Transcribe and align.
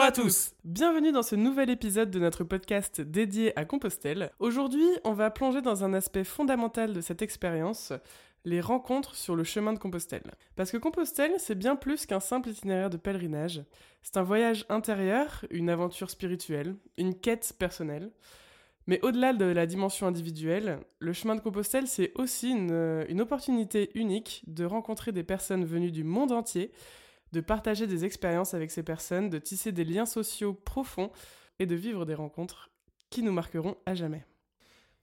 Bonjour 0.00 0.08
à 0.08 0.24
tous 0.24 0.54
Bienvenue 0.64 1.12
dans 1.12 1.22
ce 1.22 1.36
nouvel 1.36 1.68
épisode 1.68 2.10
de 2.10 2.18
notre 2.18 2.42
podcast 2.42 3.02
dédié 3.02 3.54
à 3.58 3.66
Compostelle. 3.66 4.30
Aujourd'hui, 4.38 4.86
on 5.04 5.12
va 5.12 5.30
plonger 5.30 5.60
dans 5.60 5.84
un 5.84 5.92
aspect 5.92 6.24
fondamental 6.24 6.94
de 6.94 7.02
cette 7.02 7.20
expérience, 7.20 7.92
les 8.46 8.62
rencontres 8.62 9.14
sur 9.14 9.36
le 9.36 9.44
chemin 9.44 9.74
de 9.74 9.78
Compostelle. 9.78 10.32
Parce 10.56 10.70
que 10.70 10.78
Compostelle, 10.78 11.34
c'est 11.36 11.54
bien 11.54 11.76
plus 11.76 12.06
qu'un 12.06 12.18
simple 12.18 12.48
itinéraire 12.48 12.88
de 12.88 12.96
pèlerinage. 12.96 13.62
C'est 14.00 14.16
un 14.16 14.22
voyage 14.22 14.64
intérieur, 14.70 15.44
une 15.50 15.68
aventure 15.68 16.08
spirituelle, 16.08 16.76
une 16.96 17.14
quête 17.14 17.52
personnelle. 17.58 18.10
Mais 18.86 19.00
au-delà 19.02 19.34
de 19.34 19.44
la 19.44 19.66
dimension 19.66 20.06
individuelle, 20.06 20.78
le 20.98 21.12
chemin 21.12 21.34
de 21.34 21.42
Compostelle, 21.42 21.86
c'est 21.86 22.12
aussi 22.14 22.52
une, 22.52 23.04
une 23.06 23.20
opportunité 23.20 23.90
unique 23.94 24.44
de 24.46 24.64
rencontrer 24.64 25.12
des 25.12 25.24
personnes 25.24 25.66
venues 25.66 25.92
du 25.92 26.04
monde 26.04 26.32
entier 26.32 26.72
de 27.32 27.40
partager 27.40 27.86
des 27.86 28.04
expériences 28.04 28.54
avec 28.54 28.70
ces 28.70 28.82
personnes, 28.82 29.30
de 29.30 29.38
tisser 29.38 29.72
des 29.72 29.84
liens 29.84 30.06
sociaux 30.06 30.54
profonds 30.54 31.10
et 31.58 31.66
de 31.66 31.74
vivre 31.74 32.06
des 32.06 32.14
rencontres 32.14 32.70
qui 33.10 33.22
nous 33.22 33.32
marqueront 33.32 33.76
à 33.86 33.94
jamais. 33.94 34.24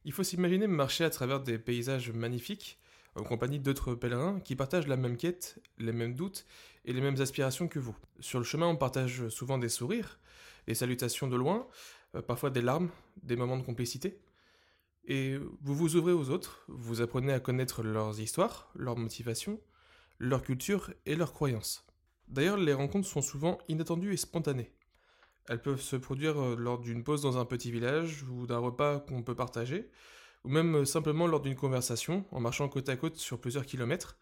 Il 0.06 0.12
faut 0.12 0.24
s'imaginer 0.24 0.68
marcher 0.68 1.04
à 1.04 1.10
travers 1.10 1.42
des 1.42 1.60
paysages 1.60 2.12
magnifiques, 2.12 2.80
en 3.16 3.24
compagnie 3.24 3.60
d'autres 3.60 3.96
pèlerins 3.96 4.40
qui 4.40 4.56
partagent 4.56 4.88
la 4.88 4.98
même 4.98 5.18
quête, 5.18 5.60
les 5.78 5.92
mêmes 5.92 6.14
doutes 6.14 6.46
et 6.86 6.94
les 6.94 7.02
mêmes 7.02 7.20
aspirations 7.20 7.68
que 7.68 7.80
vous. 7.80 7.96
Sur 8.20 8.40
le 8.40 8.46
chemin, 8.46 8.68
on 8.68 8.76
partage 8.76 9.28
souvent 9.30 9.58
des 9.58 9.70
sourires, 9.70 10.20
des 10.68 10.76
salutations 10.76 11.28
de 11.28 11.36
loin, 11.36 11.68
euh, 12.16 12.22
parfois 12.22 12.50
des 12.50 12.62
larmes, 12.62 12.90
des 13.24 13.36
moments 13.36 13.58
de 13.58 13.64
complicité. 13.64 14.20
Et 15.06 15.38
vous 15.38 15.76
vous 15.76 15.96
ouvrez 15.96 16.12
aux 16.12 16.30
autres, 16.30 16.66
vous 16.68 17.02
apprenez 17.02 17.34
à 17.34 17.40
connaître 17.40 17.82
leurs 17.82 18.20
histoires, 18.20 18.70
leurs 18.76 18.98
motivations, 18.98 19.60
leur 20.20 20.44
culture 20.44 20.94
et 21.06 21.16
leurs 21.16 21.34
croyances. 21.34 21.87
D'ailleurs, 22.28 22.58
les 22.58 22.74
rencontres 22.74 23.08
sont 23.08 23.22
souvent 23.22 23.58
inattendues 23.68 24.14
et 24.14 24.18
spontanées. 24.18 24.72
Elles 25.48 25.62
peuvent 25.62 25.82
se 25.82 25.96
produire 25.96 26.40
euh, 26.42 26.56
lors 26.58 26.80
d'une 26.80 27.04
pause 27.04 27.22
dans 27.22 27.38
un 27.38 27.46
petit 27.46 27.72
village 27.72 28.24
ou 28.24 28.48
d'un 28.48 28.58
repas 28.58 29.00
qu'on 29.00 29.24
peut 29.24 29.36
partager, 29.36 29.90
ou 30.44 30.50
même 30.50 30.76
euh, 30.76 30.86
simplement 30.86 31.26
lors 31.26 31.40
d'une 31.40 31.56
conversation, 31.56 32.26
en 32.32 32.42
marchant 32.42 32.68
côte 32.68 32.90
à 32.90 32.98
côte 32.98 33.16
sur 33.16 33.40
plusieurs 33.40 33.66
kilomètres. 33.66 34.18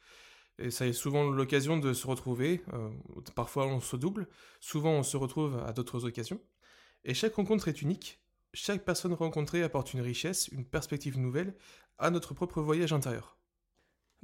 Et 0.60 0.72
ça 0.72 0.88
est 0.88 0.94
souvent 0.94 1.30
l'occasion 1.30 1.78
de 1.78 1.94
se 1.94 2.08
retrouver, 2.08 2.62
euh, 2.74 2.90
parfois 3.34 3.66
on 3.66 3.82
se 3.82 3.96
double, 3.96 4.28
souvent 4.62 4.92
on 4.92 5.04
se 5.04 5.18
retrouve 5.18 5.58
à 5.66 5.74
d'autres 5.74 6.06
occasions. 6.06 6.40
Et 7.04 7.14
chaque 7.14 7.36
rencontre 7.36 7.68
est 7.68 7.82
unique, 7.82 8.22
chaque 8.54 8.86
personne 8.86 9.14
rencontrée 9.14 9.64
apporte 9.64 9.94
une 9.94 10.02
richesse, 10.02 10.48
une 10.50 10.66
perspective 10.66 11.20
nouvelle 11.20 11.56
à 11.98 12.10
notre 12.10 12.34
propre 12.34 12.62
voyage 12.62 12.94
intérieur. 12.94 13.35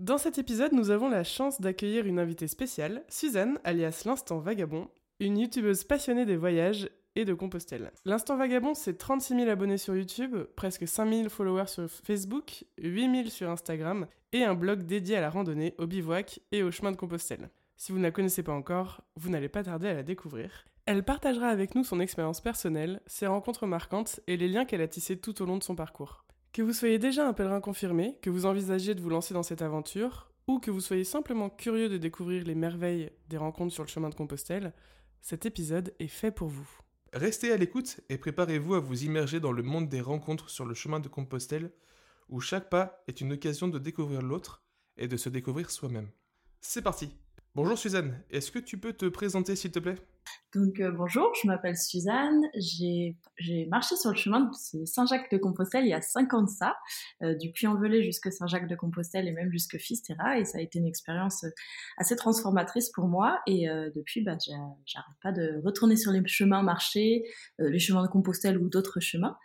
Dans 0.01 0.17
cet 0.17 0.39
épisode, 0.39 0.73
nous 0.73 0.89
avons 0.89 1.09
la 1.09 1.23
chance 1.23 1.61
d'accueillir 1.61 2.07
une 2.07 2.17
invitée 2.17 2.47
spéciale, 2.47 3.03
Suzanne, 3.07 3.59
alias 3.63 4.01
l'Instant 4.03 4.39
Vagabond, 4.39 4.87
une 5.19 5.37
youtubeuse 5.37 5.83
passionnée 5.83 6.25
des 6.25 6.37
voyages 6.37 6.89
et 7.15 7.23
de 7.23 7.35
Compostelle. 7.35 7.91
L'Instant 8.03 8.35
Vagabond, 8.35 8.73
c'est 8.73 8.97
36 8.97 9.35
000 9.35 9.47
abonnés 9.51 9.77
sur 9.77 9.95
YouTube, 9.95 10.35
presque 10.55 10.87
5 10.87 11.07
000 11.07 11.29
followers 11.29 11.67
sur 11.67 11.87
Facebook, 11.87 12.65
8 12.79 13.15
000 13.15 13.29
sur 13.29 13.51
Instagram 13.51 14.07
et 14.33 14.43
un 14.43 14.55
blog 14.55 14.87
dédié 14.87 15.17
à 15.17 15.21
la 15.21 15.29
randonnée, 15.29 15.75
au 15.77 15.85
bivouac 15.85 16.39
et 16.51 16.63
au 16.63 16.71
chemin 16.71 16.91
de 16.91 16.97
Compostelle. 16.97 17.51
Si 17.77 17.91
vous 17.91 17.99
ne 17.99 18.03
la 18.03 18.11
connaissez 18.11 18.41
pas 18.41 18.53
encore, 18.53 19.01
vous 19.17 19.29
n'allez 19.29 19.49
pas 19.49 19.61
tarder 19.61 19.89
à 19.89 19.93
la 19.93 20.01
découvrir. 20.01 20.65
Elle 20.87 21.03
partagera 21.03 21.49
avec 21.49 21.75
nous 21.75 21.83
son 21.83 21.99
expérience 21.99 22.41
personnelle, 22.41 23.01
ses 23.05 23.27
rencontres 23.27 23.67
marquantes 23.67 24.19
et 24.25 24.35
les 24.35 24.47
liens 24.47 24.65
qu'elle 24.65 24.81
a 24.81 24.87
tissés 24.87 25.19
tout 25.19 25.43
au 25.43 25.45
long 25.45 25.57
de 25.57 25.63
son 25.63 25.75
parcours. 25.75 26.25
Que 26.53 26.61
vous 26.61 26.73
soyez 26.73 26.99
déjà 26.99 27.25
un 27.25 27.31
pèlerin 27.31 27.61
confirmé, 27.61 28.17
que 28.21 28.29
vous 28.29 28.45
envisagiez 28.45 28.93
de 28.93 28.99
vous 28.99 29.09
lancer 29.09 29.33
dans 29.33 29.43
cette 29.43 29.61
aventure, 29.61 30.33
ou 30.47 30.59
que 30.59 30.69
vous 30.69 30.81
soyez 30.81 31.05
simplement 31.05 31.49
curieux 31.49 31.87
de 31.87 31.97
découvrir 31.97 32.43
les 32.43 32.55
merveilles 32.55 33.09
des 33.29 33.37
rencontres 33.37 33.73
sur 33.73 33.83
le 33.83 33.89
chemin 33.89 34.09
de 34.09 34.15
Compostelle, 34.15 34.73
cet 35.21 35.45
épisode 35.45 35.93
est 35.99 36.09
fait 36.09 36.31
pour 36.31 36.49
vous. 36.49 36.69
Restez 37.13 37.53
à 37.53 37.57
l'écoute 37.57 38.01
et 38.09 38.17
préparez-vous 38.17 38.73
à 38.73 38.81
vous 38.81 39.05
immerger 39.05 39.39
dans 39.39 39.53
le 39.53 39.63
monde 39.63 39.87
des 39.87 40.01
rencontres 40.01 40.49
sur 40.49 40.65
le 40.65 40.73
chemin 40.73 40.99
de 40.99 41.07
Compostelle, 41.07 41.71
où 42.27 42.41
chaque 42.41 42.69
pas 42.69 43.01
est 43.07 43.21
une 43.21 43.31
occasion 43.31 43.69
de 43.69 43.79
découvrir 43.79 44.21
l'autre 44.21 44.61
et 44.97 45.07
de 45.07 45.15
se 45.15 45.29
découvrir 45.29 45.71
soi-même. 45.71 46.09
C'est 46.59 46.81
parti 46.81 47.15
Bonjour 47.55 47.77
Suzanne, 47.77 48.21
est-ce 48.29 48.51
que 48.51 48.59
tu 48.59 48.77
peux 48.77 48.93
te 48.93 49.05
présenter 49.05 49.55
s'il 49.55 49.71
te 49.71 49.79
plaît? 49.79 49.95
Donc 50.53 50.81
euh, 50.81 50.91
bonjour, 50.91 51.31
je 51.41 51.47
m'appelle 51.47 51.77
Suzanne, 51.77 52.41
j'ai 52.57 53.15
marché 53.69 53.95
sur 53.95 54.09
le 54.09 54.17
chemin 54.17 54.51
de 54.73 54.85
Saint-Jacques-de-Compostelle 54.85 55.85
il 55.85 55.89
y 55.89 55.93
a 55.93 56.01
5 56.01 56.33
ans 56.33 56.41
de 56.41 56.49
ça, 56.49 56.75
euh, 57.23 57.35
du 57.35 57.53
Puy-en-Velay 57.53 58.03
jusqu'à 58.03 58.31
Saint-Jacques-de-Compostelle 58.31 59.29
et 59.29 59.31
même 59.31 59.49
jusque 59.49 59.77
Fistera, 59.77 60.39
et 60.39 60.43
ça 60.43 60.57
a 60.57 60.61
été 60.61 60.79
une 60.79 60.87
expérience 60.87 61.45
euh, 61.45 61.51
assez 61.97 62.17
transformatrice 62.17 62.89
pour 62.89 63.07
moi, 63.07 63.39
et 63.47 63.67
depuis, 63.95 64.21
bah, 64.23 64.35
j'arrête 64.85 65.15
pas 65.23 65.31
de 65.31 65.61
retourner 65.63 65.95
sur 65.95 66.11
les 66.11 66.21
chemins 66.27 66.63
marchés, 66.63 67.23
les 67.59 67.79
chemins 67.79 68.03
de 68.03 68.09
Compostelle 68.09 68.57
ou 68.57 68.69
d'autres 68.69 68.99
chemins. 68.99 69.37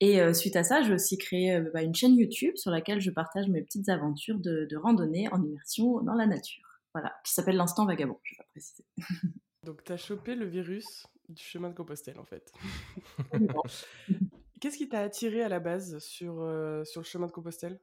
Et 0.00 0.32
suite 0.34 0.56
à 0.56 0.62
ça, 0.62 0.82
j'ai 0.82 0.92
aussi 0.92 1.18
créé 1.18 1.60
bah, 1.72 1.82
une 1.82 1.94
chaîne 1.94 2.16
YouTube 2.16 2.56
sur 2.56 2.70
laquelle 2.70 3.00
je 3.00 3.10
partage 3.10 3.48
mes 3.48 3.62
petites 3.62 3.88
aventures 3.88 4.38
de, 4.38 4.66
de 4.70 4.76
randonnée 4.76 5.28
en 5.32 5.42
immersion 5.42 6.00
dans 6.02 6.14
la 6.14 6.26
nature. 6.26 6.64
Voilà, 6.94 7.14
qui 7.24 7.32
s'appelle 7.32 7.56
l'instant 7.56 7.86
vagabond, 7.86 8.18
je 8.22 8.34
vais 8.34 8.38
pas 8.38 8.48
préciser. 8.52 8.84
Donc, 9.66 9.82
tu 9.82 9.90
as 9.90 9.96
chopé 9.96 10.36
le 10.36 10.46
virus 10.46 11.08
du 11.28 11.42
chemin 11.42 11.68
de 11.68 11.74
Compostelle, 11.74 12.20
en 12.20 12.24
fait. 12.24 12.52
Qu'est-ce 14.60 14.78
qui 14.78 14.88
t'a 14.88 15.00
attiré 15.00 15.42
à 15.42 15.48
la 15.48 15.58
base 15.58 15.98
sur, 15.98 16.40
euh, 16.40 16.84
sur 16.84 17.00
le 17.00 17.04
chemin 17.04 17.26
de 17.26 17.32
Compostelle? 17.32 17.80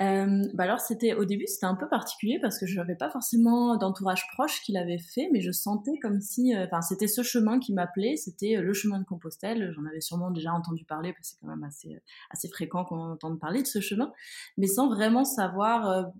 Euh, 0.00 0.44
bah 0.54 0.62
alors 0.62 0.78
c'était 0.78 1.12
au 1.14 1.24
début 1.24 1.48
c'était 1.48 1.66
un 1.66 1.74
peu 1.74 1.88
particulier 1.88 2.38
parce 2.40 2.60
que 2.60 2.66
je 2.66 2.76
n'avais 2.76 2.94
pas 2.94 3.10
forcément 3.10 3.76
d'entourage 3.76 4.28
proche 4.32 4.62
qui 4.62 4.70
l'avait 4.70 5.00
fait, 5.00 5.28
mais 5.32 5.40
je 5.40 5.50
sentais 5.50 5.98
comme 6.00 6.20
si, 6.20 6.54
euh, 6.54 6.66
enfin 6.66 6.82
c'était 6.82 7.08
ce 7.08 7.24
chemin 7.24 7.58
qui 7.58 7.72
m'appelait, 7.72 8.14
c'était 8.14 8.60
le 8.60 8.72
chemin 8.72 9.00
de 9.00 9.04
Compostelle. 9.04 9.72
J'en 9.74 9.84
avais 9.86 10.00
sûrement 10.00 10.30
déjà 10.30 10.52
entendu 10.52 10.84
parler 10.84 11.12
parce 11.12 11.30
que 11.30 11.34
c'est 11.34 11.40
quand 11.40 11.48
même 11.48 11.64
assez 11.64 12.00
assez 12.30 12.48
fréquent 12.48 12.84
qu'on 12.84 13.10
entende 13.10 13.40
parler 13.40 13.60
de 13.62 13.66
ce 13.66 13.80
chemin, 13.80 14.12
mais 14.56 14.68
sans 14.68 14.88
vraiment 14.88 15.24
savoir 15.24 16.12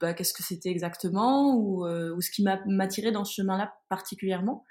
bah, 0.00 0.14
qu'est-ce 0.14 0.34
que 0.34 0.42
c'était 0.42 0.70
exactement 0.70 1.56
ou, 1.56 1.86
euh, 1.86 2.14
ou 2.14 2.20
ce 2.20 2.30
qui 2.30 2.42
m'attirait 2.42 3.12
dans 3.12 3.24
ce 3.24 3.34
chemin-là 3.34 3.74
particulièrement. 3.88 4.64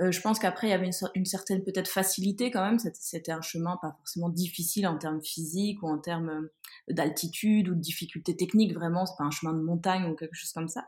Euh, 0.00 0.10
je 0.10 0.22
pense 0.22 0.38
qu'après 0.38 0.68
il 0.68 0.70
y 0.70 0.72
avait 0.72 0.86
une, 0.86 1.08
une 1.14 1.26
certaine 1.26 1.62
peut-être 1.62 1.88
facilité 1.88 2.50
quand 2.50 2.64
même. 2.64 2.78
C'était 2.78 3.32
un 3.32 3.42
chemin 3.42 3.76
pas 3.82 3.94
forcément 3.98 4.30
difficile 4.30 4.86
en 4.86 4.96
termes 4.96 5.22
physiques 5.22 5.82
ou 5.82 5.88
en 5.88 5.98
termes 5.98 6.30
euh, 6.30 6.94
d'altitude 6.94 7.68
ou 7.68 7.74
de 7.74 7.80
difficultés 7.80 8.34
techniques. 8.34 8.72
Vraiment, 8.74 9.04
c'est 9.04 9.16
pas 9.18 9.24
un 9.24 9.30
chemin 9.30 9.52
de 9.52 9.60
montagne 9.62 10.04
ou 10.10 10.14
quelque 10.14 10.34
chose 10.34 10.52
comme 10.52 10.68
ça. 10.68 10.86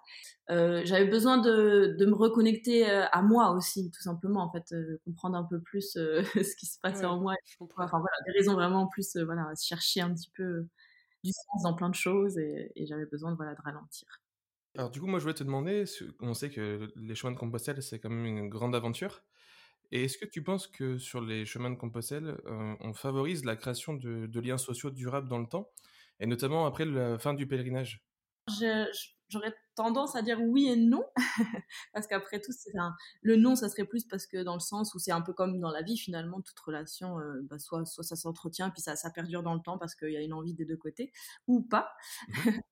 J'avais 0.48 1.06
besoin 1.06 1.38
de, 1.38 1.96
de, 1.98 2.06
me 2.06 2.14
reconnecter 2.14 2.86
à 2.86 3.22
moi 3.22 3.52
aussi, 3.52 3.90
tout 3.90 4.02
simplement. 4.02 4.42
En 4.42 4.52
fait, 4.52 4.74
comprendre 5.04 5.36
un 5.36 5.44
peu 5.44 5.60
plus 5.60 5.92
ce 5.94 6.56
qui 6.56 6.66
se 6.66 6.78
passait 6.80 7.06
en 7.06 7.20
moi. 7.20 7.34
Enfin 7.60 7.98
voilà, 7.98 8.16
des 8.26 8.32
raisons 8.32 8.54
vraiment 8.54 8.86
plus 8.86 9.16
voilà 9.16 9.46
chercher 9.60 10.00
un 10.00 10.12
petit 10.12 10.30
peu 10.36 10.66
du 11.24 11.32
sens 11.32 11.62
dans 11.62 11.74
plein 11.74 11.88
de 11.88 11.94
choses 11.94 12.38
et, 12.38 12.70
j'avais 12.86 13.06
besoin 13.06 13.32
de, 13.32 13.36
voilà, 13.36 13.54
de 13.54 13.62
ralentir. 13.62 14.20
Alors 14.76 14.90
du 14.90 15.00
coup, 15.00 15.06
moi 15.06 15.18
je 15.18 15.24
voulais 15.24 15.34
te 15.34 15.44
demander, 15.44 15.84
on 16.20 16.34
sait 16.34 16.50
que 16.50 16.92
les 16.96 17.14
chemins 17.14 17.32
de 17.32 17.38
Compostelle, 17.38 17.82
c'est 17.82 17.98
quand 17.98 18.10
même 18.10 18.26
une 18.26 18.48
grande 18.48 18.74
aventure. 18.74 19.22
Et 19.92 20.04
est-ce 20.04 20.18
que 20.18 20.26
tu 20.26 20.42
penses 20.42 20.66
que 20.66 20.98
sur 20.98 21.20
les 21.20 21.44
chemins 21.44 21.70
de 21.70 21.76
Compostelle, 21.76 22.36
euh, 22.46 22.74
on 22.80 22.92
favorise 22.92 23.44
la 23.44 23.56
création 23.56 23.94
de, 23.94 24.40
liens 24.40 24.58
sociaux 24.58 24.90
durables 24.90 25.28
dans 25.28 25.38
le 25.38 25.46
temps, 25.46 25.70
et 26.20 26.26
notamment 26.26 26.66
après 26.66 26.84
la 26.84 27.18
fin 27.18 27.34
du 27.34 27.46
pèlerinage? 27.46 28.04
J'aurais 29.28 29.54
tendance 29.74 30.16
à 30.16 30.22
dire 30.22 30.40
oui 30.40 30.68
et 30.68 30.76
non, 30.76 31.04
parce 31.92 32.06
qu'après 32.06 32.40
tout, 32.40 32.52
c'est 32.52 32.72
le 33.22 33.36
non, 33.36 33.56
ça 33.56 33.68
serait 33.68 33.84
plus 33.84 34.04
parce 34.04 34.26
que 34.26 34.42
dans 34.42 34.54
le 34.54 34.60
sens 34.60 34.94
où 34.94 34.98
c'est 34.98 35.12
un 35.12 35.20
peu 35.20 35.32
comme 35.32 35.60
dans 35.60 35.70
la 35.70 35.82
vie 35.82 35.96
finalement, 35.96 36.40
toute 36.40 36.58
relation, 36.60 37.18
euh, 37.20 37.40
bah, 37.44 37.58
soit 37.58 37.84
soit 37.84 38.04
ça 38.04 38.16
s'entretient 38.16 38.70
puis 38.70 38.82
ça 38.82 38.96
ça 38.96 39.10
perdure 39.10 39.42
dans 39.42 39.54
le 39.54 39.60
temps 39.60 39.78
parce 39.78 39.94
qu'il 39.94 40.10
y 40.10 40.16
a 40.16 40.20
une 40.20 40.32
envie 40.32 40.54
des 40.54 40.64
deux 40.64 40.76
côtés, 40.76 41.12
ou 41.46 41.62
pas. 41.62 41.92
Mmh 42.28 42.50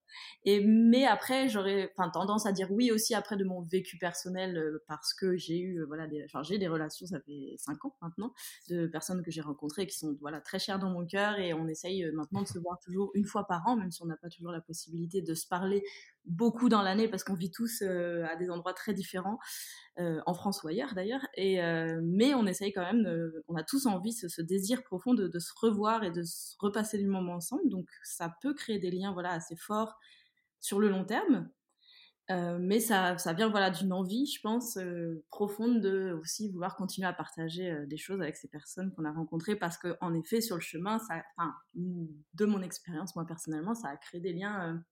et 0.44 0.62
mais 0.62 1.06
après, 1.06 1.48
j'aurais, 1.48 1.92
tendance 2.12 2.44
à 2.44 2.52
dire 2.52 2.70
oui 2.70 2.90
aussi 2.90 3.14
après 3.14 3.36
de 3.36 3.44
mon 3.44 3.62
vécu 3.62 3.96
personnel 3.96 4.58
euh, 4.58 4.84
parce 4.86 5.14
que 5.14 5.36
j'ai 5.36 5.58
eu, 5.58 5.80
euh, 5.80 5.86
voilà, 5.86 6.06
des, 6.06 6.26
j'ai 6.42 6.58
des 6.58 6.68
relations, 6.68 7.06
ça 7.06 7.20
fait 7.20 7.54
cinq 7.56 7.84
ans 7.86 7.96
maintenant, 8.02 8.34
de 8.68 8.86
personnes 8.86 9.22
que 9.22 9.30
j'ai 9.30 9.40
rencontrées 9.40 9.86
qui 9.86 9.96
sont, 9.96 10.16
voilà, 10.20 10.40
très 10.40 10.58
chères 10.58 10.78
dans 10.78 10.90
mon 10.90 11.06
cœur 11.06 11.38
et 11.38 11.54
on 11.54 11.66
essaye 11.66 12.04
maintenant 12.12 12.42
de 12.42 12.46
se 12.46 12.58
voir 12.58 12.78
toujours 12.80 13.10
une 13.14 13.24
fois 13.24 13.46
par 13.46 13.66
an, 13.66 13.76
même 13.76 13.90
si 13.90 14.02
on 14.02 14.06
n'a 14.06 14.16
pas 14.16 14.28
toujours 14.28 14.52
la 14.52 14.60
possibilité 14.60 15.22
de 15.22 15.34
se 15.34 15.46
parler 15.46 15.82
beaucoup 16.24 16.68
dans 16.68 16.82
parce 17.10 17.24
qu'on 17.24 17.34
vit 17.34 17.50
tous 17.50 17.82
euh, 17.82 18.24
à 18.26 18.36
des 18.36 18.50
endroits 18.50 18.74
très 18.74 18.94
différents, 18.94 19.38
euh, 19.98 20.20
en 20.26 20.34
France 20.34 20.62
ou 20.62 20.68
ailleurs 20.68 20.94
d'ailleurs. 20.94 21.26
Et 21.34 21.62
euh, 21.62 22.00
mais 22.02 22.34
on 22.34 22.46
essaye 22.46 22.72
quand 22.72 22.82
même, 22.82 23.06
on 23.48 23.56
a 23.56 23.62
tous 23.62 23.86
envie 23.86 24.12
ce, 24.12 24.42
désir 24.42 24.82
profond 24.82 25.14
de, 25.14 25.38
se 25.38 25.52
revoir 25.60 26.04
et 26.04 26.10
de 26.10 26.22
se 26.22 26.54
repasser 26.58 26.98
du 26.98 27.06
moment 27.06 27.34
ensemble. 27.34 27.68
Donc 27.68 27.88
ça 28.02 28.34
peut 28.42 28.54
créer 28.54 28.78
des 28.78 28.90
liens 28.90 29.12
voilà 29.12 29.32
assez 29.32 29.56
forts 29.56 29.98
sur 30.60 30.78
le 30.80 30.88
long 30.88 31.04
terme. 31.04 31.48
mais 32.60 32.80
ça, 32.80 33.18
ça 33.18 33.32
vient 33.34 33.50
voilà 33.50 33.70
d'une 33.70 33.92
envie, 33.92 34.26
je 34.26 34.40
pense, 34.40 34.78
profonde 35.30 35.80
de 35.80 36.16
aussi 36.20 36.50
vouloir 36.50 36.76
continuer 36.76 37.08
à 37.08 37.12
partager 37.12 37.74
des 37.86 37.98
choses 37.98 38.20
avec 38.22 38.36
ces 38.36 38.48
personnes 38.48 38.92
qu'on 38.94 39.04
a 39.04 39.12
rencontrées 39.12 39.56
parce 39.56 39.76
que 39.76 39.96
en 40.00 40.14
effet 40.14 40.40
sur 40.40 40.56
le 40.56 40.62
chemin, 40.62 40.98
ça, 40.98 41.22
de 41.74 42.44
mon 42.46 42.62
expérience 42.62 43.16
moi 43.16 43.26
personnellement, 43.26 43.74
ça 43.74 43.88
a 43.88 43.96
créé 43.96 44.20
des 44.20 44.32
liens 44.32 44.82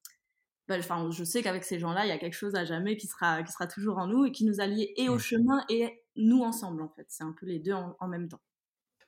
enfin, 0.78 1.10
je 1.10 1.24
sais 1.24 1.42
qu'avec 1.42 1.64
ces 1.64 1.78
gens-là, 1.78 2.04
il 2.06 2.08
y 2.08 2.12
a 2.12 2.18
quelque 2.18 2.34
chose 2.34 2.54
à 2.54 2.64
jamais 2.64 2.96
qui 2.96 3.06
sera, 3.06 3.42
qui 3.42 3.52
sera 3.52 3.66
toujours 3.66 3.98
en 3.98 4.06
nous 4.06 4.24
et 4.26 4.32
qui 4.32 4.44
nous 4.44 4.60
a 4.60 4.66
liés 4.66 4.92
et 4.96 5.08
au 5.08 5.18
chemin 5.18 5.64
et 5.68 6.02
nous 6.16 6.42
ensemble, 6.42 6.82
en 6.82 6.88
fait. 6.88 7.06
C'est 7.08 7.24
un 7.24 7.32
peu 7.32 7.46
les 7.46 7.58
deux 7.58 7.72
en, 7.72 7.96
en 8.00 8.08
même 8.08 8.28
temps. 8.28 8.40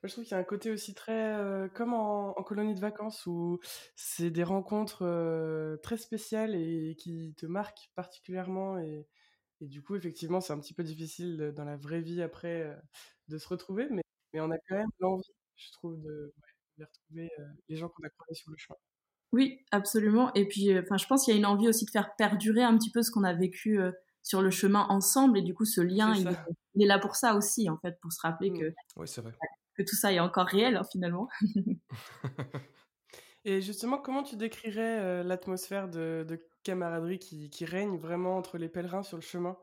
Moi, 0.02 0.08
je 0.08 0.12
trouve 0.14 0.24
qu'il 0.24 0.32
y 0.32 0.34
a 0.34 0.38
un 0.38 0.44
côté 0.44 0.70
aussi 0.70 0.94
très 0.94 1.34
euh, 1.36 1.68
comme 1.68 1.94
en, 1.94 2.36
en 2.38 2.42
colonie 2.42 2.74
de 2.74 2.80
vacances 2.80 3.24
où 3.26 3.60
c'est 3.94 4.30
des 4.30 4.42
rencontres 4.42 5.02
euh, 5.06 5.76
très 5.78 5.96
spéciales 5.96 6.56
et 6.56 6.96
qui 6.98 7.34
te 7.36 7.46
marquent 7.46 7.90
particulièrement 7.94 8.78
et, 8.78 9.06
et 9.60 9.68
du 9.68 9.80
coup 9.82 9.94
effectivement 9.96 10.40
c'est 10.40 10.52
un 10.52 10.58
petit 10.60 10.74
peu 10.74 10.82
difficile 10.82 11.52
dans 11.54 11.64
la 11.64 11.76
vraie 11.76 12.00
vie 12.00 12.20
après 12.22 12.62
euh, 12.62 12.74
de 13.28 13.38
se 13.38 13.48
retrouver 13.48 13.86
mais, 13.90 14.02
mais 14.34 14.40
on 14.40 14.50
a 14.50 14.58
quand 14.68 14.74
même 14.76 14.90
l'envie 15.00 15.22
je 15.56 15.70
trouve 15.72 15.96
de, 16.02 16.34
ouais, 16.36 16.52
de 16.78 16.84
retrouver 16.84 17.30
euh, 17.38 17.44
les 17.68 17.76
gens 17.76 17.88
qu'on 17.88 18.02
a 18.04 18.10
croisés 18.10 18.34
sur 18.34 18.50
le 18.50 18.56
chemin. 18.58 18.76
Oui, 19.32 19.64
absolument. 19.70 20.32
Et 20.34 20.46
puis, 20.46 20.72
euh, 20.72 20.82
je 20.96 21.06
pense 21.06 21.24
qu'il 21.24 21.32
y 21.32 21.36
a 21.36 21.38
une 21.38 21.46
envie 21.46 21.68
aussi 21.68 21.84
de 21.86 21.90
faire 21.90 22.14
perdurer 22.16 22.62
un 22.62 22.76
petit 22.76 22.90
peu 22.90 23.02
ce 23.02 23.10
qu'on 23.10 23.24
a 23.24 23.32
vécu 23.32 23.80
euh, 23.80 23.90
sur 24.22 24.42
le 24.42 24.50
chemin 24.50 24.86
ensemble. 24.90 25.38
Et 25.38 25.42
du 25.42 25.54
coup, 25.54 25.64
ce 25.64 25.80
lien, 25.80 26.14
il, 26.14 26.28
est- 26.28 26.36
il 26.74 26.82
est 26.84 26.86
là 26.86 26.98
pour 26.98 27.16
ça 27.16 27.34
aussi, 27.34 27.68
en 27.70 27.78
fait, 27.78 27.98
pour 28.00 28.12
se 28.12 28.20
rappeler 28.20 28.50
Mm. 28.50 28.58
que, 28.58 28.74
Oui, 28.96 29.08
c'est 29.08 29.22
vrai. 29.22 29.32
que 29.74 29.82
tout 29.82 29.96
ça 29.96 30.12
est 30.12 30.20
encore 30.20 30.46
réel, 30.46 30.76
hein, 30.76 30.84
finalement. 30.90 31.28
Et 33.44 33.60
justement, 33.60 33.98
comment 33.98 34.22
tu 34.22 34.36
décrirais 34.36 35.00
euh, 35.00 35.22
l'atmosphère 35.24 35.88
de, 35.88 36.24
de 36.28 36.38
camaraderie 36.62 37.18
qui, 37.18 37.50
qui 37.50 37.64
règne 37.64 37.96
vraiment 37.98 38.36
entre 38.36 38.56
les 38.58 38.68
pèlerins 38.68 39.02
sur 39.02 39.16
le 39.16 39.22
chemin? 39.22 39.56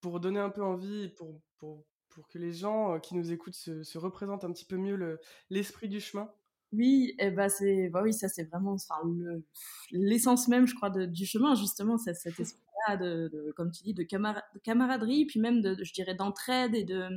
Pour 0.00 0.20
donner 0.20 0.40
un 0.40 0.50
peu 0.50 0.62
envie, 0.62 1.08
pour, 1.10 1.40
pour, 1.58 1.84
pour 2.08 2.28
que 2.28 2.38
les 2.38 2.52
gens 2.52 2.98
qui 3.00 3.14
nous 3.16 3.32
écoutent 3.32 3.54
se, 3.56 3.82
se 3.82 3.98
représentent 3.98 4.44
un 4.44 4.52
petit 4.52 4.64
peu 4.64 4.76
mieux 4.76 4.96
le- 4.96 5.20
l'esprit 5.50 5.88
du 5.88 6.00
chemin? 6.00 6.32
Oui, 6.72 7.14
et 7.18 7.30
bah 7.30 7.48
c'est, 7.48 7.88
bah 7.88 8.02
oui, 8.02 8.12
ça 8.12 8.28
c'est 8.28 8.44
vraiment, 8.44 8.72
enfin, 8.74 8.96
le- 9.06 9.42
l'essence 9.90 10.48
même, 10.48 10.66
je 10.66 10.74
crois, 10.74 10.90
de- 10.90 11.06
du 11.06 11.24
chemin, 11.24 11.54
justement, 11.54 11.96
c'est 11.96 12.12
cet 12.14 12.38
esprit-là 12.40 12.96
de, 12.98 13.28
de- 13.32 13.52
comme 13.56 13.70
tu 13.72 13.82
dis, 13.82 13.94
de, 13.94 14.02
camara- 14.02 14.42
de 14.54 14.58
camaraderie, 14.60 15.24
puis 15.26 15.40
même 15.40 15.62
de, 15.62 15.82
je 15.82 15.92
dirais, 15.94 16.14
d'entraide 16.14 16.74
et 16.74 16.84
de, 16.84 17.08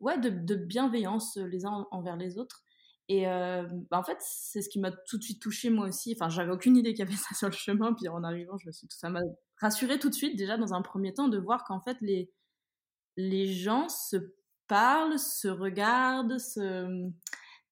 ouais, 0.00 0.18
de, 0.18 0.30
de 0.30 0.54
bienveillance 0.56 1.36
les 1.36 1.66
uns 1.66 1.86
envers 1.92 2.16
les 2.16 2.38
autres. 2.38 2.64
Et 3.08 3.28
euh, 3.28 3.68
bah, 3.90 3.98
en 4.00 4.04
fait, 4.04 4.18
c'est 4.20 4.62
ce 4.62 4.68
qui 4.70 4.80
m'a 4.80 4.92
tout 4.92 5.18
de 5.18 5.22
suite 5.24 5.42
touchée 5.42 5.70
moi 5.70 5.88
aussi. 5.88 6.14
Enfin, 6.16 6.28
j'avais 6.30 6.52
aucune 6.52 6.76
idée 6.76 6.94
qu'il 6.94 7.00
y 7.06 7.08
avait 7.08 7.16
ça 7.16 7.34
sur 7.34 7.48
le 7.48 7.54
chemin, 7.54 7.94
puis 7.94 8.08
en 8.08 8.24
arrivant, 8.24 8.58
je 8.58 8.66
me 8.68 8.72
suis, 8.72 8.88
ça 8.90 9.10
m'a 9.10 9.20
rassurée 9.58 9.98
tout 10.00 10.10
de 10.10 10.14
suite, 10.14 10.36
déjà 10.38 10.56
dans 10.58 10.74
un 10.74 10.82
premier 10.82 11.14
temps, 11.14 11.28
de 11.28 11.38
voir 11.38 11.64
qu'en 11.64 11.80
fait, 11.80 11.98
les, 12.02 12.30
les 13.16 13.46
gens 13.52 13.88
se 13.88 14.16
parlent, 14.68 15.18
se 15.18 15.48
regardent, 15.48 16.38
se 16.38 17.10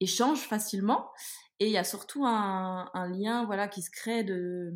échangent 0.00 0.47
facilement. 0.47 1.11
Et 1.61 1.67
il 1.67 1.73
y 1.73 1.79
a 1.79 1.85
surtout 1.85 2.25
un, 2.25 3.09
lien 3.09 3.45
voilà, 3.45 3.69
qui 3.69 3.83
se 3.83 3.91
crée 3.91 4.25
de... 4.25 4.73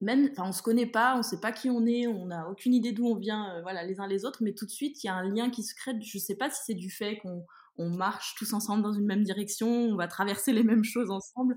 Même, 0.00 0.28
enfin, 0.32 0.48
on 0.48 0.52
se 0.52 0.62
connaît 0.62 0.86
pas, 0.86 1.16
on 1.16 1.22
sait 1.22 1.40
pas 1.40 1.52
qui 1.52 1.70
on 1.70 1.86
est, 1.86 2.06
on 2.06 2.26
n'a 2.26 2.50
aucune 2.50 2.74
idée 2.74 2.92
d'où 2.92 3.06
on 3.06 3.16
vient, 3.16 3.54
euh, 3.54 3.62
voilà, 3.62 3.84
les 3.84 4.00
uns 4.00 4.06
les 4.06 4.26
autres, 4.26 4.42
mais 4.42 4.52
tout 4.52 4.66
de 4.66 4.70
suite, 4.70 5.02
il 5.02 5.06
y 5.06 5.10
a 5.10 5.14
un 5.14 5.22
lien 5.22 5.50
qui 5.50 5.62
se 5.62 5.74
crée. 5.74 5.92
Je 6.02 6.18
sais 6.18 6.34
pas 6.34 6.50
si 6.50 6.60
c'est 6.66 6.74
du 6.74 6.90
fait 6.90 7.18
qu'on 7.18 7.46
on 7.78 7.88
marche 7.90 8.34
tous 8.36 8.52
ensemble 8.52 8.82
dans 8.82 8.92
une 8.92 9.06
même 9.06 9.22
direction, 9.22 9.68
on 9.68 9.96
va 9.96 10.06
traverser 10.06 10.52
les 10.52 10.62
mêmes 10.62 10.84
choses 10.84 11.10
ensemble, 11.10 11.56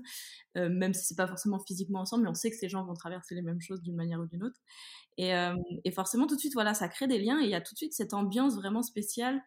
euh, 0.56 0.68
même 0.70 0.94
si 0.94 1.04
c'est 1.04 1.16
pas 1.16 1.26
forcément 1.28 1.58
physiquement 1.60 2.00
ensemble, 2.00 2.24
mais 2.24 2.30
on 2.30 2.34
sait 2.34 2.50
que 2.50 2.56
ces 2.56 2.68
gens 2.68 2.84
vont 2.84 2.94
traverser 2.94 3.34
les 3.34 3.42
mêmes 3.42 3.60
choses 3.60 3.82
d'une 3.82 3.96
manière 3.96 4.20
ou 4.20 4.26
d'une 4.26 4.42
autre. 4.42 4.58
Et, 5.18 5.34
euh, 5.34 5.54
forcément, 5.94 6.26
tout 6.26 6.36
de 6.36 6.40
suite, 6.40 6.54
voilà, 6.54 6.74
ça 6.74 6.88
crée 6.88 7.06
des 7.06 7.18
liens 7.18 7.40
et 7.40 7.44
il 7.44 7.50
y 7.50 7.54
a 7.54 7.60
tout 7.60 7.74
de 7.74 7.78
suite 7.78 7.92
cette 7.92 8.14
ambiance 8.14 8.56
vraiment 8.56 8.82
spéciale, 8.82 9.42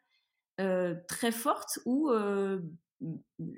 très 1.08 1.32
forte 1.32 1.80
où 1.86 2.12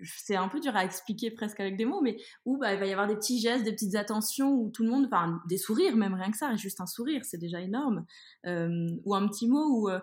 c'est 0.04 0.36
un 0.36 0.48
peu 0.48 0.60
dur 0.60 0.75
à 0.75 0.86
expliquer 0.86 1.31
presque 1.31 1.60
avec 1.60 1.78
des 1.78 1.86
mots, 1.86 2.01
mais 2.01 2.18
où 2.45 2.57
bah, 2.57 2.74
il 2.74 2.80
va 2.80 2.86
y 2.86 2.92
avoir 2.92 3.07
des 3.07 3.16
petits 3.16 3.40
gestes, 3.40 3.63
des 3.63 3.74
petites 3.74 3.95
attentions, 3.95 4.54
où 4.54 4.69
tout 4.69 4.84
le 4.84 4.90
monde, 4.90 5.06
enfin 5.06 5.42
des 5.48 5.57
sourires 5.57 5.95
même, 5.95 6.13
rien 6.13 6.31
que 6.31 6.38
ça, 6.38 6.56
juste 6.56 6.81
un 6.81 6.86
sourire, 6.86 7.25
c'est 7.25 7.38
déjà 7.38 7.62
énorme, 7.62 8.06
euh, 8.45 8.90
ou 9.06 9.16
un 9.16 9.28
petit 9.28 9.48
mot 9.48 9.81
où 9.81 9.90
euh, 9.90 10.00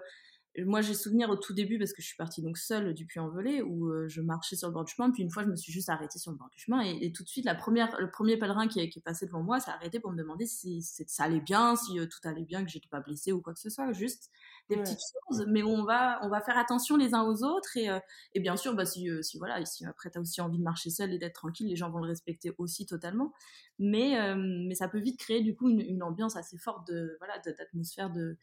moi 0.59 0.81
j'ai 0.81 0.95
souvenir 0.95 1.31
au 1.31 1.37
tout 1.37 1.55
début 1.55 1.79
parce 1.79 1.93
que 1.93 2.03
je 2.03 2.09
suis 2.09 2.17
partie 2.17 2.43
donc 2.43 2.59
seule 2.59 2.93
du 2.93 3.07
Puy-en-Velay 3.07 3.63
où 3.63 3.89
euh, 3.89 4.09
je 4.09 4.21
marchais 4.21 4.57
sur 4.57 4.67
le 4.67 4.75
bord 4.75 4.85
du 4.85 4.93
chemin 4.93 5.11
puis 5.13 5.23
une 5.23 5.31
fois 5.31 5.45
je 5.45 5.49
me 5.49 5.55
suis 5.55 5.73
juste 5.73 5.89
arrêtée 5.89 6.19
sur 6.19 6.33
le 6.33 6.37
bord 6.37 6.51
du 6.51 6.59
chemin 6.59 6.81
et, 6.81 7.13
tout 7.13 7.23
de 7.23 7.29
suite 7.29 7.45
la 7.45 7.55
première 7.55 7.99
le 8.01 8.11
premier 8.11 8.37
pèlerin 8.37 8.67
qui 8.67 8.81
est, 8.81 9.01
passé 9.05 9.27
devant 9.27 9.45
moi 9.45 9.61
s'est 9.61 9.71
arrêté 9.71 10.01
pour 10.01 10.11
me 10.11 10.19
demander 10.19 10.47
si, 10.47 10.83
ça 10.83 11.23
allait 11.23 11.41
bien 11.41 11.77
si 11.77 11.95
tout 11.95 12.29
allait 12.29 12.45
bien 12.45 12.65
que 12.65 12.71
j'étais 12.71 12.89
pas 12.89 13.01
blessée 13.01 13.31
ou 13.31 13.41
quoi 13.41 13.55
que 13.55 13.61
ce 13.61 13.71
soit 13.71 13.93
juste 13.93 14.29
des 14.71 14.77
Ouais. 14.77 14.79
petites 14.79 15.01
choses 15.29 15.45
mais 15.49 15.63
on 15.63 15.85
va 15.85 16.19
on 16.23 16.31
va 16.31 16.41
faire 16.41 16.59
attention 16.59 16.97
les 16.97 17.15
uns 17.15 17.23
aux 17.25 17.45
autres 17.45 17.77
et, 17.77 17.91
euh, 17.91 18.01
et 18.35 18.41
bien 18.41 18.57
sûr 18.57 18.75
bah 18.75 18.87
si, 18.87 19.11
euh, 19.11 19.23
si 19.23 19.39
voilà 19.39 19.65
si 19.67 19.85
après 19.85 20.11
t'as 20.11 20.21
aussi 20.21 20.41
envie 20.41 20.59
de 20.59 20.63
marcher 20.65 20.91
seule 20.91 21.13
et 21.13 21.19
d'être 21.19 21.35
tranquille 21.35 21.69
les 21.69 21.77
gens 21.77 21.91
vont 21.91 21.99
le 22.01 22.09
respecter 22.09 22.53
aussi 22.59 22.87
totalement 22.87 23.33
mais 23.79 24.19
euh, 24.21 24.37
mais 24.37 24.75
ça 24.75 24.89
peut 24.89 25.01
vite 25.01 25.19
créer 25.19 25.43
du 25.43 25.55
coup 25.57 25.69
une, 25.69 25.81
une 25.81 26.03
ambiance 26.03 26.37
assez 26.37 26.59
forte 26.59 26.89
de 26.89 27.17
voilà 27.21 27.39
d'atmosphère 27.41 28.11
de 28.11 28.39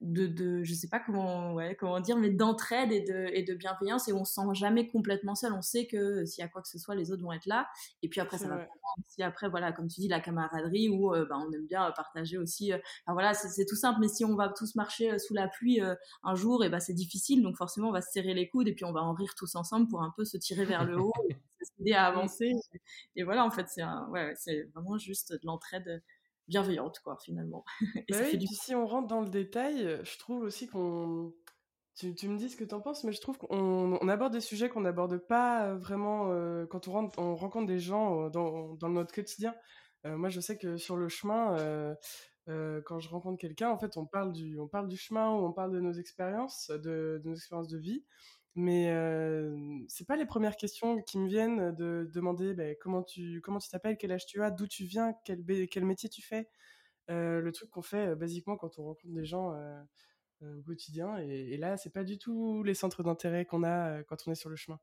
de, 0.00 0.26
de 0.28 0.62
je 0.62 0.74
sais 0.74 0.86
pas 0.88 1.00
comment 1.00 1.54
ouais, 1.54 1.74
comment 1.74 1.98
dire 1.98 2.16
mais 2.16 2.30
d'entraide 2.30 2.92
et 2.92 3.00
de, 3.00 3.30
et 3.32 3.42
de 3.42 3.54
bienveillance 3.54 4.06
et 4.08 4.12
on 4.12 4.24
se 4.24 4.34
sent 4.34 4.42
jamais 4.54 4.86
complètement 4.88 5.34
seul. 5.34 5.52
On 5.52 5.62
sait 5.62 5.86
que 5.88 6.24
s'il 6.24 6.40
y 6.40 6.44
a 6.44 6.48
quoi 6.48 6.62
que 6.62 6.68
ce 6.68 6.78
soit 6.78 6.94
les 6.94 7.10
autres 7.10 7.22
vont 7.22 7.32
être 7.32 7.46
là. 7.46 7.66
Et 8.02 8.08
puis 8.08 8.20
après 8.20 8.38
ça 8.38 8.46
va 8.48 8.56
si 9.08 9.22
après 9.22 9.48
voilà 9.48 9.72
comme 9.72 9.88
tu 9.88 10.00
dis 10.00 10.08
la 10.08 10.20
camaraderie 10.20 10.88
où 10.88 11.14
euh, 11.14 11.26
bah, 11.28 11.36
on 11.38 11.50
aime 11.52 11.66
bien 11.66 11.90
partager 11.92 12.38
aussi 12.38 12.72
euh, 12.72 12.78
enfin 13.04 13.12
voilà 13.14 13.34
c'est 13.34 13.66
tout 13.66 13.74
simple 13.76 13.98
mais 14.00 14.08
si 14.08 14.24
on 14.24 14.36
va 14.36 14.48
tous 14.50 14.76
marcher 14.76 15.10
euh, 15.12 15.18
sous 15.18 15.34
la 15.34 15.48
pluie 15.48 15.80
euh, 15.82 15.94
un 16.22 16.34
jour 16.36 16.64
et 16.64 16.68
bah 16.70 16.80
c'est 16.80 16.94
difficile. 16.94 17.42
Donc 17.42 17.56
forcément 17.56 17.88
on 17.88 17.92
va 17.92 18.00
se 18.00 18.12
serrer 18.12 18.34
les 18.34 18.48
coudes 18.48 18.68
et 18.68 18.74
puis 18.74 18.84
on 18.84 18.92
va 18.92 19.02
en 19.02 19.14
rire 19.14 19.34
tous 19.36 19.56
ensemble 19.56 19.88
pour 19.88 20.02
un 20.02 20.12
peu 20.16 20.24
se 20.24 20.36
tirer 20.36 20.64
vers 20.64 20.84
le 20.84 21.00
haut 21.00 21.12
et 21.28 21.36
s'aider 21.76 21.92
à 21.94 22.06
avancer. 22.06 22.52
Et 23.16 23.24
voilà 23.24 23.44
en 23.44 23.50
fait 23.50 23.66
c'est 23.68 23.82
un- 23.82 24.06
ouais, 24.10 24.32
c'est 24.36 24.62
vraiment 24.74 24.96
juste 24.96 25.32
de 25.32 25.40
l'entraide 25.44 26.02
bienveillante 26.48 27.00
quoi 27.00 27.16
finalement 27.22 27.64
et 28.08 28.12
Bah 28.12 28.18
ça 28.18 28.24
oui, 28.24 28.30
fait 28.30 28.36
du 28.38 28.46
puis 28.46 28.54
si 28.54 28.74
on 28.74 28.86
rentre 28.86 29.08
dans 29.08 29.20
le 29.20 29.28
détail, 29.28 29.84
euh, 29.86 30.04
je 30.04 30.18
trouve 30.18 30.42
aussi 30.42 30.66
qu'on... 30.68 31.34
Tu, 31.94 32.14
tu 32.14 32.28
me 32.28 32.38
dis 32.38 32.48
ce 32.48 32.56
que 32.56 32.64
t'en 32.64 32.80
penses, 32.80 33.02
mais 33.04 33.12
je 33.12 33.20
trouve 33.20 33.38
qu'on 33.38 33.98
on 34.00 34.08
aborde 34.08 34.32
des 34.32 34.40
sujets 34.40 34.68
qu'on 34.68 34.82
n'aborde 34.82 35.18
pas 35.18 35.66
euh, 35.66 35.76
vraiment 35.76 36.30
euh, 36.30 36.64
quand 36.66 36.86
on, 36.88 36.92
rentre, 36.92 37.18
on 37.18 37.34
rencontre 37.34 37.66
des 37.66 37.80
gens 37.80 38.26
euh, 38.26 38.30
dans, 38.30 38.74
dans 38.76 38.88
notre 38.88 39.12
quotidien. 39.12 39.54
Euh, 40.06 40.16
moi, 40.16 40.28
je 40.28 40.40
sais 40.40 40.56
que 40.56 40.76
sur 40.76 40.96
le 40.96 41.08
chemin, 41.08 41.56
quand 42.46 42.98
je 43.00 43.08
rencontre 43.10 43.38
quelqu'un, 43.38 43.70
en 43.70 43.78
fait, 43.78 43.96
on 43.96 44.06
parle 44.06 44.32
du, 44.32 44.58
on 44.58 44.68
parle 44.68 44.88
du 44.88 44.96
chemin 44.96 45.30
ou 45.34 45.44
on 45.44 45.52
parle 45.52 45.72
de 45.72 45.80
nos 45.80 45.92
expériences, 45.92 46.70
de, 46.70 47.20
de 47.22 47.28
nos 47.28 47.34
expériences 47.34 47.68
de 47.68 47.78
vie. 47.78 48.04
Mais 48.60 48.90
euh, 48.90 49.56
c'est 49.86 50.04
pas 50.04 50.16
les 50.16 50.26
premières 50.26 50.56
questions 50.56 51.00
qui 51.02 51.16
me 51.16 51.28
viennent 51.28 51.72
de 51.76 52.10
demander 52.12 52.54
ben, 52.54 52.74
comment 52.80 53.04
tu 53.04 53.40
comment 53.40 53.60
tu 53.60 53.68
t'appelles, 53.68 53.96
quel 53.96 54.10
âge 54.10 54.26
tu 54.26 54.42
as, 54.42 54.50
d'où 54.50 54.66
tu 54.66 54.82
viens, 54.84 55.14
quel, 55.24 55.44
quel 55.70 55.84
métier 55.84 56.08
tu 56.08 56.22
fais. 56.22 56.48
Le 57.08 57.50
truc 57.52 57.70
qu'on 57.70 57.82
fait 57.82 58.16
basiquement 58.16 58.56
quand 58.56 58.80
on 58.80 58.84
rencontre 58.84 59.14
des 59.14 59.24
gens 59.24 59.54
au 60.42 60.62
quotidien. 60.62 61.18
Et, 61.20 61.54
et 61.54 61.56
là, 61.56 61.76
c'est 61.76 61.92
pas 61.92 62.02
du 62.02 62.18
tout 62.18 62.64
les 62.64 62.74
centres 62.74 63.04
d'intérêt 63.04 63.44
qu'on 63.44 63.62
a 63.62 64.02
quand 64.04 64.16
on 64.26 64.32
est 64.32 64.34
sur 64.34 64.50
le 64.50 64.56
chemin. 64.56 64.80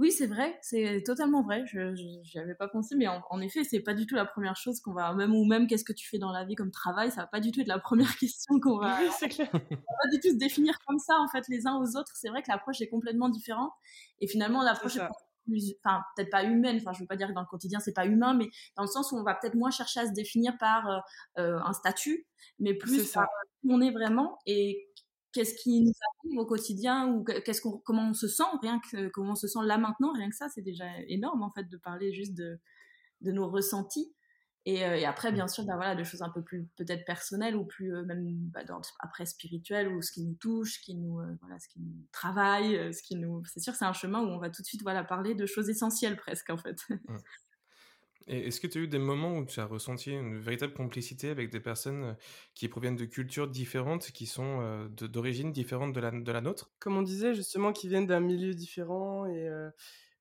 Oui, 0.00 0.12
c'est 0.12 0.26
vrai, 0.26 0.58
c'est 0.62 1.02
totalement 1.04 1.42
vrai. 1.42 1.62
Je 1.66 1.92
n'y 1.92 2.40
avais 2.40 2.54
pas 2.54 2.68
pensé, 2.68 2.96
mais 2.96 3.06
en, 3.06 3.20
en 3.28 3.40
effet, 3.42 3.64
c'est 3.64 3.80
pas 3.80 3.92
du 3.92 4.06
tout 4.06 4.14
la 4.14 4.24
première 4.24 4.56
chose 4.56 4.80
qu'on 4.80 4.94
va, 4.94 5.12
même 5.12 5.34
ou 5.34 5.44
même 5.44 5.66
qu'est-ce 5.66 5.84
que 5.84 5.92
tu 5.92 6.08
fais 6.08 6.16
dans 6.16 6.32
la 6.32 6.46
vie 6.46 6.54
comme 6.54 6.70
travail, 6.70 7.10
ça 7.10 7.20
va 7.20 7.26
pas 7.26 7.38
du 7.38 7.52
tout 7.52 7.60
être 7.60 7.68
la 7.68 7.78
première 7.78 8.16
question 8.18 8.58
qu'on 8.60 8.78
va, 8.78 8.98
Oui, 8.98 9.08
c'est 9.18 9.28
clair. 9.28 9.50
on 9.52 9.58
va 9.58 9.76
pas 9.76 10.08
du 10.10 10.20
tout 10.20 10.30
se 10.30 10.38
définir 10.38 10.78
comme 10.86 10.98
ça 10.98 11.18
en 11.18 11.28
fait 11.28 11.44
les 11.48 11.66
uns 11.66 11.76
aux 11.76 11.98
autres. 11.98 12.12
C'est 12.14 12.30
vrai 12.30 12.40
que 12.42 12.50
l'approche 12.50 12.80
est 12.80 12.88
complètement 12.88 13.28
différente 13.28 13.72
et 14.20 14.26
finalement 14.26 14.62
l'approche 14.62 14.96
est 14.96 15.02
enfin 15.84 16.02
peut-être 16.16 16.30
pas 16.30 16.44
humaine. 16.44 16.78
Enfin, 16.80 16.92
je 16.94 17.00
veux 17.00 17.06
pas 17.06 17.16
dire 17.16 17.28
que 17.28 17.34
dans 17.34 17.42
le 17.42 17.46
quotidien 17.46 17.78
c'est 17.80 17.92
pas 17.92 18.06
humain, 18.06 18.32
mais 18.32 18.48
dans 18.76 18.84
le 18.84 18.88
sens 18.88 19.12
où 19.12 19.16
on 19.16 19.22
va 19.22 19.34
peut-être 19.34 19.54
moins 19.54 19.70
chercher 19.70 20.00
à 20.00 20.06
se 20.06 20.12
définir 20.12 20.56
par 20.58 20.88
euh, 20.88 20.98
euh, 21.38 21.58
un 21.62 21.72
statut, 21.74 22.26
mais 22.58 22.74
plus 22.74 23.04
ça. 23.04 23.20
par 23.20 23.28
qui 23.60 23.68
on 23.70 23.80
est 23.80 23.90
vraiment 23.90 24.38
et 24.46 24.89
qu'est-ce 25.32 25.54
qui 25.54 25.82
nous 25.82 25.92
arrive 26.24 26.38
au 26.38 26.46
quotidien 26.46 27.08
ou 27.08 27.22
que- 27.24 27.40
qu'est-ce 27.40 27.60
qu'on, 27.62 27.78
comment 27.78 28.10
on 28.10 28.14
se 28.14 28.28
sent, 28.28 28.44
rien 28.62 28.80
que 28.90 29.08
comment 29.08 29.32
on 29.32 29.36
se 29.36 29.48
sent 29.48 29.60
là 29.64 29.78
maintenant, 29.78 30.12
rien 30.12 30.28
que 30.30 30.36
ça, 30.36 30.48
c'est 30.48 30.62
déjà 30.62 30.86
énorme 31.08 31.42
en 31.42 31.50
fait 31.50 31.68
de 31.68 31.76
parler 31.76 32.12
juste 32.12 32.34
de, 32.34 32.58
de 33.20 33.32
nos 33.32 33.48
ressentis. 33.50 34.14
Et, 34.66 34.84
euh, 34.84 34.96
et 34.96 35.06
après, 35.06 35.32
bien 35.32 35.48
sûr, 35.48 35.64
ben 35.64 35.76
voilà, 35.76 35.94
des 35.96 36.04
choses 36.04 36.20
un 36.20 36.28
peu 36.28 36.42
plus 36.42 36.66
peut-être 36.76 37.06
personnelles 37.06 37.56
ou 37.56 37.64
plus 37.64 37.94
euh, 37.94 38.04
même 38.04 38.26
bah, 38.50 38.60
après 38.98 39.24
spirituel 39.24 39.88
ou 39.88 40.02
ce 40.02 40.12
qui 40.12 40.22
nous 40.22 40.34
touche, 40.34 40.82
qui 40.82 40.94
nous 40.96 41.18
euh, 41.20 41.34
voilà, 41.40 41.58
ce 41.58 41.68
qui 41.68 41.80
nous 41.80 42.06
travaille, 42.12 42.92
ce 42.92 43.02
qui 43.02 43.16
nous. 43.16 43.42
C'est 43.46 43.60
sûr, 43.60 43.74
c'est 43.74 43.86
un 43.86 43.94
chemin 43.94 44.20
où 44.20 44.26
on 44.28 44.38
va 44.38 44.50
tout 44.50 44.60
de 44.60 44.66
suite 44.66 44.82
voilà 44.82 45.02
parler 45.02 45.34
de 45.34 45.46
choses 45.46 45.70
essentielles 45.70 46.16
presque 46.16 46.50
en 46.50 46.58
fait. 46.58 46.76
Et 48.30 48.46
est-ce 48.46 48.60
que 48.62 48.66
tu 48.66 48.78
as 48.78 48.80
eu 48.82 48.88
des 48.88 48.98
moments 48.98 49.36
où 49.36 49.44
tu 49.44 49.60
as 49.60 49.66
ressenti 49.66 50.12
une 50.12 50.38
véritable 50.38 50.72
complicité 50.72 51.28
avec 51.30 51.50
des 51.50 51.60
personnes 51.60 52.04
euh, 52.04 52.14
qui 52.54 52.68
proviennent 52.68 52.96
de 52.96 53.04
cultures 53.04 53.48
différentes, 53.48 54.10
qui 54.12 54.24
sont 54.26 54.60
euh, 54.62 54.88
d'origines 54.88 55.52
différentes 55.52 55.92
de 55.92 56.00
la, 56.00 56.10
de 56.12 56.32
la 56.32 56.40
nôtre? 56.40 56.72
Comme 56.78 56.96
on 56.96 57.02
disait, 57.02 57.34
justement, 57.34 57.72
qui 57.72 57.88
viennent 57.88 58.06
d'un 58.06 58.20
milieu 58.20 58.54
différent 58.54 59.26
et, 59.26 59.46
euh, 59.48 59.70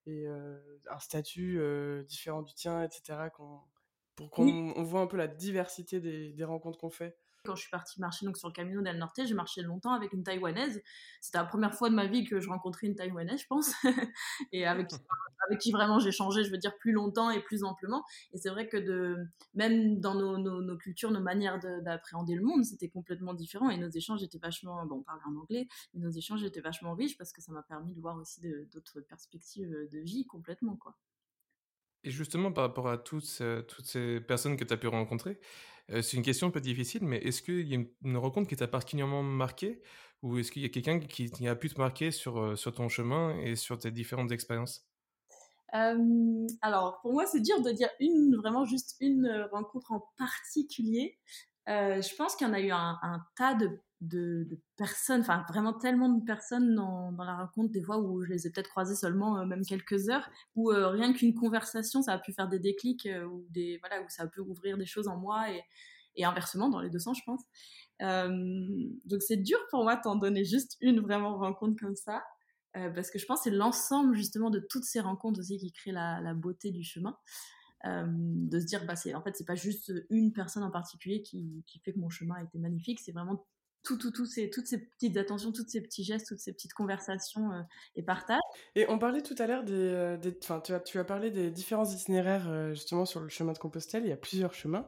et 0.06 0.28
euh, 0.28 0.60
un 0.90 1.00
statut 1.00 1.60
euh, 1.60 2.04
différent 2.04 2.42
du 2.44 2.54
tien, 2.54 2.84
etc. 2.84 3.30
qu'on- 3.30 3.62
pour 4.16 4.32
qu'on 4.32 4.46
Oui. 4.46 4.54
on 4.76 4.84
voit 4.84 5.02
un 5.02 5.08
peu 5.08 5.18
la 5.18 5.28
diversité 5.28 6.00
des, 6.02 6.34
des 6.34 6.44
rencontres 6.44 6.78
qu'on 6.80 6.90
fait. 6.90 7.18
Quand 7.50 7.56
je 7.56 7.62
suis 7.62 7.72
partie 7.72 8.00
marcher 8.00 8.28
donc 8.28 8.38
sur 8.38 8.48
le 8.48 8.54
Camino 8.54 8.82
del 8.84 9.00
Norte, 9.00 9.22
j'ai 9.26 9.34
marché 9.34 9.64
longtemps 9.64 9.94
avec 9.94 10.14
une 10.14 10.22
Taïwanaise. 10.22 10.84
C'était 11.20 11.40
la 11.40 11.46
première 11.46 11.74
fois 11.74 11.90
de 11.90 11.96
ma 11.96 12.06
vie 12.06 12.24
que 12.24 12.40
je 12.40 12.48
rencontrais 12.48 12.86
une 12.86 12.96
Taïwanaise, 12.96 13.42
je 13.42 13.48
pense, 13.48 13.74
et 14.52 14.68
avec, 14.68 14.90
qui 15.60 15.72
vraiment 15.72 15.98
j'ai 15.98 16.12
changé, 16.12 16.44
je 16.44 16.52
veux 16.52 16.60
dire, 16.60 16.78
plus 16.78 16.92
longtemps 16.92 17.32
et 17.32 17.42
plus 17.42 17.64
amplement. 17.64 18.06
Et 18.34 18.38
c'est 18.38 18.50
vrai 18.50 18.70
que 18.70 19.16
même 19.56 20.00
dans 20.00 20.14
nos, 20.14 20.38
nos, 20.38 20.78
cultures, 20.78 21.10
nos 21.10 21.22
manières 21.22 21.60
d'appréhender 21.60 22.36
le 22.36 22.44
monde, 22.44 22.64
c'était 22.64 22.90
complètement 22.90 23.34
différent. 23.34 23.72
Et 23.72 23.78
nos 23.78 23.90
échanges 23.90 24.22
étaient 24.22 24.38
vachement, 24.38 24.86
bon, 24.86 24.98
on 24.98 25.04
parlait 25.04 25.24
en 25.26 25.36
anglais, 25.36 25.68
mais 25.96 26.02
nos 26.02 26.12
échanges 26.12 26.44
étaient 26.44 26.62
vachement 26.62 26.94
riches 26.94 27.18
parce 27.18 27.34
que 27.34 27.42
ça 27.42 27.52
m'a 27.52 27.64
permis 27.64 27.96
de 27.96 28.00
voir 28.00 28.16
aussi 28.18 28.42
d'autres 28.72 29.02
perspectives 29.02 29.88
de 29.92 30.00
vie 30.00 30.28
complètement, 30.28 30.76
quoi. 30.76 30.96
Et 32.04 32.12
justement, 32.12 32.52
par 32.52 32.64
rapport 32.66 32.90
à 32.90 32.98
toutes, 32.98 33.42
toutes 33.68 33.86
ces 33.86 34.22
personnes 34.22 34.58
que 34.58 34.64
tu 34.64 34.74
as 34.74 34.78
pu 34.78 34.88
rencontrer, 34.88 35.40
c'est 35.90 36.14
une 36.14 36.24
question 36.24 36.48
un 36.48 36.52
peu 36.52 36.62
difficile, 36.62 37.04
mais 37.04 37.18
est-ce 37.18 37.42
qu'il 37.42 37.68
y 37.68 37.76
a 37.76 37.80
une, 38.04 38.18
rencontre 38.18 38.48
qui 38.48 38.56
t'a 38.56 38.68
particulièrement 38.68 39.24
marqué 39.24 39.82
ou 40.22 40.38
est-ce 40.38 40.52
qu'il 40.52 40.62
y 40.62 40.66
a 40.66 40.70
quelqu'un 40.70 41.00
qui, 41.00 41.48
a 41.48 41.56
pu 41.56 41.70
te 41.70 41.80
marquer 41.80 42.12
sur, 42.12 42.58
sur 42.58 42.74
ton 42.74 42.90
chemin 42.90 43.38
et 43.40 43.56
sur 43.56 43.80
tes 43.80 43.92
différentes 43.92 44.32
expériences? 44.32 44.90
Alors, 45.72 47.00
pour 47.02 47.14
moi, 47.14 47.26
c'est 47.26 47.42
dur 47.42 47.62
de 47.62 47.72
dire 47.72 47.90
une, 48.00 48.36
vraiment 48.36 48.66
juste 48.66 48.96
une 49.00 49.48
rencontre 49.52 49.92
en 49.92 50.04
particulier. 50.18 51.18
Je 51.68 52.16
pense 52.16 52.36
qu'il 52.36 52.48
y 52.48 52.50
en 52.50 52.54
a 52.54 52.60
eu 52.60 52.72
un, 52.72 53.26
tas 53.36 53.56
de 54.02 54.60
personnes, 54.78 55.22
enfin 55.22 55.44
vraiment 55.50 55.74
tellement 55.74 56.10
de 56.10 56.24
personnes 56.24 56.74
dans, 56.76 57.12
la 57.18 57.38
rencontre, 57.38 57.72
des 57.72 57.84
fois 57.84 58.00
où 58.00 58.24
je 58.24 58.30
les 58.30 58.48
ai 58.48 58.52
peut-être 58.52 58.70
croisées 58.70 58.96
seulement 58.96 59.38
euh, 59.38 59.46
même 59.46 59.66
quelques 59.66 60.10
heures, 60.10 60.30
où 60.56 60.72
euh, 60.72 60.88
rien 60.88 61.14
qu'une 61.14 61.34
conversation, 61.36 62.02
ça 62.02 62.14
a 62.14 62.20
pu 62.20 62.32
faire 62.34 62.48
des 62.48 62.60
déclics, 62.60 63.06
euh, 63.06 63.26
ou 63.26 63.46
des, 63.50 63.78
voilà, 63.80 64.02
où 64.02 64.10
ça 64.10 64.24
a 64.24 64.28
pu 64.28 64.40
ouvrir 64.40 64.78
des 64.78 64.86
choses 64.86 65.08
en 65.08 65.18
moi, 65.18 65.52
et, 65.52 65.64
inversement, 66.24 66.68
dans 66.70 66.82
les 66.82 66.90
deux 66.90 67.00
sens, 67.00 67.18
je 67.18 67.24
pense. 67.26 67.42
donc 69.06 69.22
c'est 69.22 69.38
dur 69.38 69.58
pour 69.72 69.84
moi 69.84 69.96
d'en 70.04 70.18
donner 70.18 70.44
juste 70.44 70.76
une 70.82 71.00
vraiment 71.00 71.38
rencontre 71.38 71.80
comme 71.80 71.96
ça, 71.96 72.22
parce 72.74 73.10
que 73.10 73.18
je 73.20 73.26
pense 73.26 73.40
que 73.40 73.44
c'est 73.46 73.56
l'ensemble 73.56 74.16
justement 74.16 74.50
de 74.50 74.60
toutes 74.60 74.84
ces 74.84 75.00
rencontres 75.00 75.40
aussi 75.40 75.58
qui 75.58 75.72
crée 75.72 75.94
la 75.94 76.34
beauté 76.34 76.72
du 76.72 76.84
chemin. 76.84 77.18
De 77.86 78.60
se 78.60 78.66
dire 78.66 78.86
bah 78.86 78.96
c'est 78.96 79.14
en 79.14 79.22
fait 79.22 79.36
c'est 79.38 79.46
pas 79.46 79.56
juste 79.56 79.94
une 80.10 80.34
personne 80.34 80.64
en 80.64 80.72
particulier 80.72 81.22
qui, 81.22 81.64
qui 81.66 81.80
fait 81.80 81.94
que 81.94 82.00
mon 82.00 82.10
chemin 82.10 82.36
a 82.36 82.44
été 82.44 82.60
magnifique 82.60 83.00
c'est 83.00 83.14
vraiment 83.14 83.46
tout, 83.84 83.98
tout, 83.98 84.12
tout 84.12 84.28
toutes 84.54 84.68
ces 84.68 84.78
petites 84.78 85.18
attentions, 85.18 85.52
tous 85.52 85.68
ces 85.68 85.82
petits 85.82 86.04
gestes, 86.04 86.28
toutes 86.28 86.40
ces 86.40 86.54
petites 86.54 86.74
conversations 86.74 87.52
euh, 87.52 87.62
et 87.96 88.04
partages. 88.04 88.40
Et 88.76 88.86
on 88.90 89.00
parlait 89.00 89.22
tout 89.22 89.36
à 89.38 89.48
l'heure 89.48 89.64
des, 89.64 89.74
euh, 89.74 90.18
des 90.18 90.38
tu, 90.38 90.52
as, 90.52 90.80
tu 90.80 91.00
as 91.00 91.04
parlé 91.04 91.32
des 91.32 91.52
différents 91.52 91.90
itinéraires 91.90 92.50
euh, 92.50 92.74
justement 92.74 93.06
sur 93.06 93.20
le 93.20 93.30
chemin 93.30 93.54
de 93.54 93.58
Compostelle. 93.58 94.04
Il 94.04 94.10
y 94.10 94.14
a 94.14 94.18
plusieurs 94.18 94.54
chemins. 94.54 94.88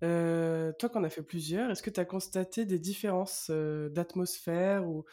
toi, 0.00 0.88
qu'on 0.88 1.04
a 1.04 1.10
fait 1.10 1.22
plusieurs, 1.22 1.70
est-ce 1.70 1.82
que 1.82 1.90
tu 1.90 2.00
as 2.00 2.04
constaté 2.04 2.64
des 2.64 2.78
différences 2.78 3.50
d'atmosphère 3.50 4.88
ou 4.88 5.04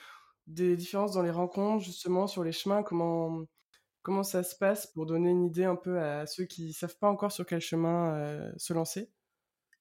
des 0.47 0.75
différences 0.75 1.13
dans 1.13 1.21
les 1.21 1.31
rencontres 1.31 1.83
justement 1.83 2.27
sur 2.27 2.43
les 2.43 2.51
chemins? 2.51 2.83
Comment 2.83 3.45
comment 4.01 4.23
ça 4.23 4.43
se 4.43 4.55
passe 4.55 4.87
pour 4.87 5.05
donner 5.05 5.29
une 5.29 5.45
idée 5.45 5.65
un 5.65 5.75
peu 5.75 5.99
à 5.99 6.25
ceux 6.25 6.45
qui 6.45 6.73
savent 6.73 6.97
pas 6.97 7.09
encore 7.09 7.31
sur 7.31 7.45
quel 7.45 7.61
chemin 7.61 8.51
se 8.57 8.73
lancer? 8.73 9.11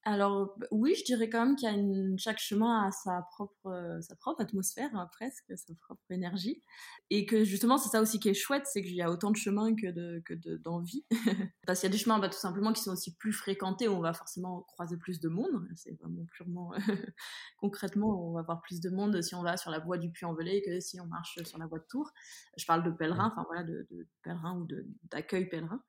Alors 0.08 0.56
oui, 0.70 0.94
je 0.98 1.04
dirais 1.04 1.28
quand 1.28 1.44
même 1.44 1.56
qu'il 1.56 1.68
y 1.68 1.72
a 1.72 1.74
une, 1.74 2.18
chaque 2.18 2.38
chemin 2.38 2.86
a 2.86 2.90
sa 2.90 3.22
propre, 3.30 3.66
euh, 3.66 4.00
sa 4.00 4.16
propre 4.16 4.40
atmosphère 4.40 4.90
hein, 4.94 5.08
presque, 5.12 5.52
sa 5.56 5.74
propre 5.74 6.02
énergie, 6.10 6.62
et 7.10 7.26
que 7.26 7.44
justement 7.44 7.78
c'est 7.78 7.90
ça 7.90 8.00
aussi 8.00 8.18
qui 8.18 8.28
est 8.28 8.34
chouette, 8.34 8.64
c'est 8.66 8.82
qu'il 8.82 8.94
y 8.94 9.02
a 9.02 9.10
autant 9.10 9.30
de 9.30 9.36
chemins 9.36 9.74
que 9.74 9.90
de 9.90 10.22
que 10.24 10.34
d'envie, 10.56 11.04
parce 11.66 11.80
qu'il 11.80 11.88
y 11.88 11.92
a 11.92 11.92
des 11.92 11.98
chemins 11.98 12.18
bah, 12.18 12.28
tout 12.28 12.38
simplement 12.38 12.72
qui 12.72 12.82
sont 12.82 12.92
aussi 12.92 13.14
plus 13.16 13.32
fréquentés, 13.32 13.86
où 13.88 13.92
on 13.92 14.00
va 14.00 14.14
forcément 14.14 14.62
croiser 14.62 14.96
plus 14.96 15.20
de 15.20 15.28
monde, 15.28 15.68
c'est 15.76 15.92
vraiment 16.00 16.24
purement 16.32 16.72
concrètement, 17.58 18.28
on 18.28 18.32
va 18.32 18.42
voir 18.42 18.62
plus 18.62 18.80
de 18.80 18.90
monde 18.90 19.20
si 19.22 19.34
on 19.34 19.42
va 19.42 19.56
sur 19.56 19.70
la 19.70 19.78
voie 19.78 19.98
du 19.98 20.10
Puy-en-Velay 20.10 20.62
que 20.62 20.80
si 20.80 21.00
on 21.00 21.06
marche 21.06 21.42
sur 21.44 21.58
la 21.58 21.66
voie 21.66 21.78
de 21.78 21.86
Tours. 21.88 22.10
Je 22.56 22.64
parle 22.66 22.82
de 22.82 22.90
pèlerins, 22.90 23.32
enfin 23.32 23.44
voilà, 23.46 23.62
de, 23.62 23.86
pèlerins 24.22 24.58
ou 24.58 24.66
d'accueil 25.10 25.48
pèlerin. 25.48 25.82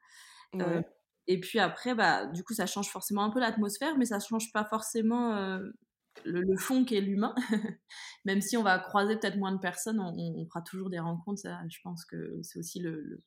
Euh, 0.56 0.82
et 1.30 1.40
puis 1.40 1.60
après, 1.60 1.94
bah, 1.94 2.26
du 2.26 2.44
coup, 2.44 2.56
ça 2.56 2.66
change 2.66 2.90
forcément 2.90 3.24
un 3.24 3.30
peu 3.30 3.40
l'atmosphère, 3.40 3.96
mais 4.00 4.06
ça 4.06 4.20
change 4.20 4.52
pas 4.52 4.66
forcément 4.66 5.36
euh, 5.36 5.60
le, 6.26 6.58
fond 6.58 6.84
qui 6.84 6.96
est 6.96 7.02
l'humain. 7.02 7.36
Même 8.26 8.42
si 8.42 8.58
on 8.58 8.64
va 8.64 8.80
croiser 8.80 9.16
peut-être 9.16 9.38
moins 9.38 9.52
de 9.52 9.60
personnes, 9.60 10.00
on, 10.00 10.46
fera 10.48 10.64
toujours 10.64 10.90
des 10.90 10.98
rencontres. 10.98 11.42
Ça, 11.42 11.60
je 11.70 11.78
pense 11.84 12.04
que 12.04 12.40
c'est 12.42 12.58
aussi 12.58 12.80
le, 12.80 13.24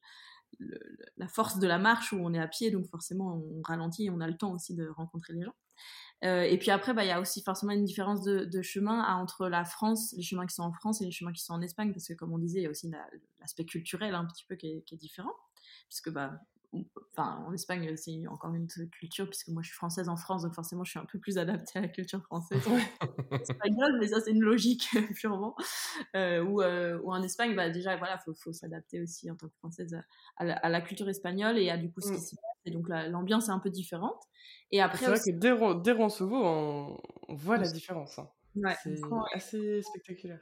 la 1.16 1.28
force 1.28 1.61
de 1.61 1.68
la 1.68 1.78
marche 1.78 2.12
où 2.12 2.16
on 2.16 2.35
est 2.35 2.40
à 2.40 2.49
pied, 2.49 2.73
donc 2.73 2.88
forcément 2.88 3.37
on 3.37 3.62
ralentit 3.62 4.06
et 4.06 4.11
on 4.11 4.21
a 4.21 4.26
le 4.26 4.37
temps 4.37 4.52
aussi 4.52 4.75
de 4.75 4.88
rencontrer 4.88 5.35
les 5.35 5.44
gens. 5.44 5.54
Euh, 6.25 6.42
et 6.42 6.59
puis 6.59 6.73
après, 6.73 6.94
bah, 6.94 7.04
il 7.04 7.09
y 7.09 7.12
a 7.12 7.21
aussi 7.21 7.40
forcément 7.40 7.71
une 7.71 7.85
différence 7.85 8.25
de, 8.25 8.62
chemin 8.62 9.04
entre 9.14 9.49
la 9.49 9.64
France, 9.64 10.12
les 10.16 10.25
chemins 10.25 10.47
qui 10.47 10.56
sont 10.56 10.64
en 10.64 10.73
France 10.73 11.00
et 11.02 11.04
les 11.04 11.12
chemins 11.12 11.32
qui 11.32 11.42
sont 11.42 11.54
en 11.54 11.62
Espagne, 11.62 11.92
parce 11.92 12.09
que 12.09 12.14
comme 12.14 12.32
on 12.32 12.38
disait, 12.38 12.59
il 12.59 12.64
y 12.64 12.66
a 12.66 12.71
aussi 12.71 12.90
l'aspect 13.38 13.64
culturel 13.64 14.16
un 14.16 14.26
petit 14.26 14.44
peu 14.49 14.56
qui 14.56 14.66
est, 14.66 14.82
qui 14.82 14.97
est 14.97 14.99
différent, 14.99 15.35
puisque 15.88 16.11
bah, 16.11 16.32
enfin 17.12 17.45
en 17.47 17.52
Espagne 17.52 17.97
c'est 17.97 18.26
encore 18.29 18.55
une 18.55 18.64
autre 18.64 18.85
culture 18.91 19.29
puisque 19.29 19.49
moi 19.49 19.62
je 19.62 19.69
suis 19.69 19.76
française 19.76 20.09
en 20.09 20.17
France 20.17 20.43
donc 20.43 20.55
forcément 20.55 20.85
je 20.85 20.91
suis 20.91 20.99
un 20.99 21.05
peu 21.05 21.19
plus 21.19 21.38
adaptée 21.38 21.79
à 21.79 21.83
la 21.83 21.88
culture 21.88 22.23
française. 22.23 22.62
Espagnole 23.33 23.99
mais 24.00 24.09
ça 24.09 24.21
c'est 24.21 24.31
une 24.31 24.43
logique 24.43 24.88
purement. 25.17 25.55
Euh, 26.17 26.43
ou, 26.43 26.62
euh, 26.62 26.99
ou, 27.02 27.12
en 27.12 27.23
Espagne 27.23 27.55
bah 27.55 27.71
déjà 27.71 27.97
voilà 27.97 28.19
faut, 28.19 28.35
faut 28.35 28.52
s'adapter 28.52 29.00
aussi 29.00 29.31
en 29.31 29.37
tant 29.37 29.49
que 29.49 29.57
française 29.57 29.97
à 30.37 30.69
la, 30.69 30.81
culture 30.81 31.09
espagnole 31.09 31.59
et 31.59 31.71
à 31.71 31.76
du 31.76 31.91
coup 31.91 32.00
ce 32.00 32.09
qui 32.09 32.19
mm. 32.19 32.23
s'y 32.23 32.37
passe. 32.37 32.45
Et 32.64 32.71
donc 32.71 32.88
l'ambiance 32.88 33.49
est 33.49 33.52
un 33.52 33.59
peu 33.59 33.71
différente. 33.71 34.23
Et 34.71 34.81
après 34.81 34.99
c'est 34.99 35.07
vrai 35.07 35.19
que 35.19 35.31
dès, 35.31 35.83
dès 35.83 35.93
Roncevaux 35.93 36.43
on, 36.45 37.35
voit 37.35 37.57
la 37.57 37.71
différence 37.71 38.19
hein. 38.19 38.29
ouais, 38.57 38.75
c'est 38.83 39.00
assez 39.35 39.83
spectaculaire 39.83 40.41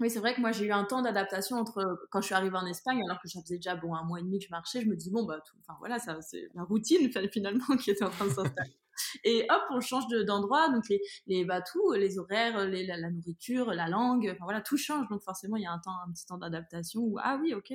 oui, 0.00 0.10
c'est 0.10 0.18
vrai 0.18 0.34
que 0.34 0.40
moi 0.40 0.52
j'ai 0.52 0.66
eu 0.66 0.72
un 0.72 0.84
temps 0.84 1.02
d'adaptation 1.02 1.56
entre 1.56 1.78
euh, 1.78 1.94
quand 2.10 2.20
je 2.20 2.26
suis 2.26 2.34
arrivée 2.34 2.56
en 2.56 2.66
Espagne, 2.66 3.00
alors 3.08 3.20
que 3.20 3.28
ça 3.28 3.40
faisait 3.42 3.56
déjà 3.56 3.76
bon 3.76 3.94
un 3.94 4.04
mois 4.04 4.20
et 4.20 4.22
demi 4.22 4.38
que 4.38 4.46
je 4.46 4.50
marchais, 4.50 4.80
je 4.80 4.86
me 4.86 4.96
dis 4.96 5.10
bon 5.10 5.24
bah 5.24 5.38
enfin 5.60 5.76
voilà 5.78 5.98
c'est 5.98 6.48
la 6.54 6.64
routine 6.64 7.10
finalement 7.30 7.64
qui 7.82 7.90
était 7.90 8.04
en 8.04 8.10
train 8.10 8.26
de 8.26 8.30
s'installer. 8.30 8.76
et 9.24 9.46
hop 9.48 9.62
on 9.70 9.80
change 9.80 10.04
d'endroit 10.26 10.68
donc 10.70 10.88
les 10.88 11.00
les 11.26 11.44
bah 11.44 11.62
tout 11.62 11.92
les 11.92 12.18
horaires, 12.18 12.66
les, 12.66 12.86
la, 12.86 13.10
nourriture, 13.10 13.72
la 13.72 13.88
langue, 13.88 14.28
enfin 14.32 14.44
voilà 14.44 14.60
tout 14.60 14.76
change 14.76 15.08
donc 15.08 15.22
forcément 15.22 15.56
il 15.56 15.62
y 15.62 15.66
a 15.66 15.72
un 15.72 15.78
temps 15.78 15.96
un 16.06 16.10
petit 16.12 16.26
temps 16.26 16.38
d'adaptation 16.38 17.00
où 17.00 17.18
ah 17.22 17.38
oui 17.40 17.54
ok 17.54 17.72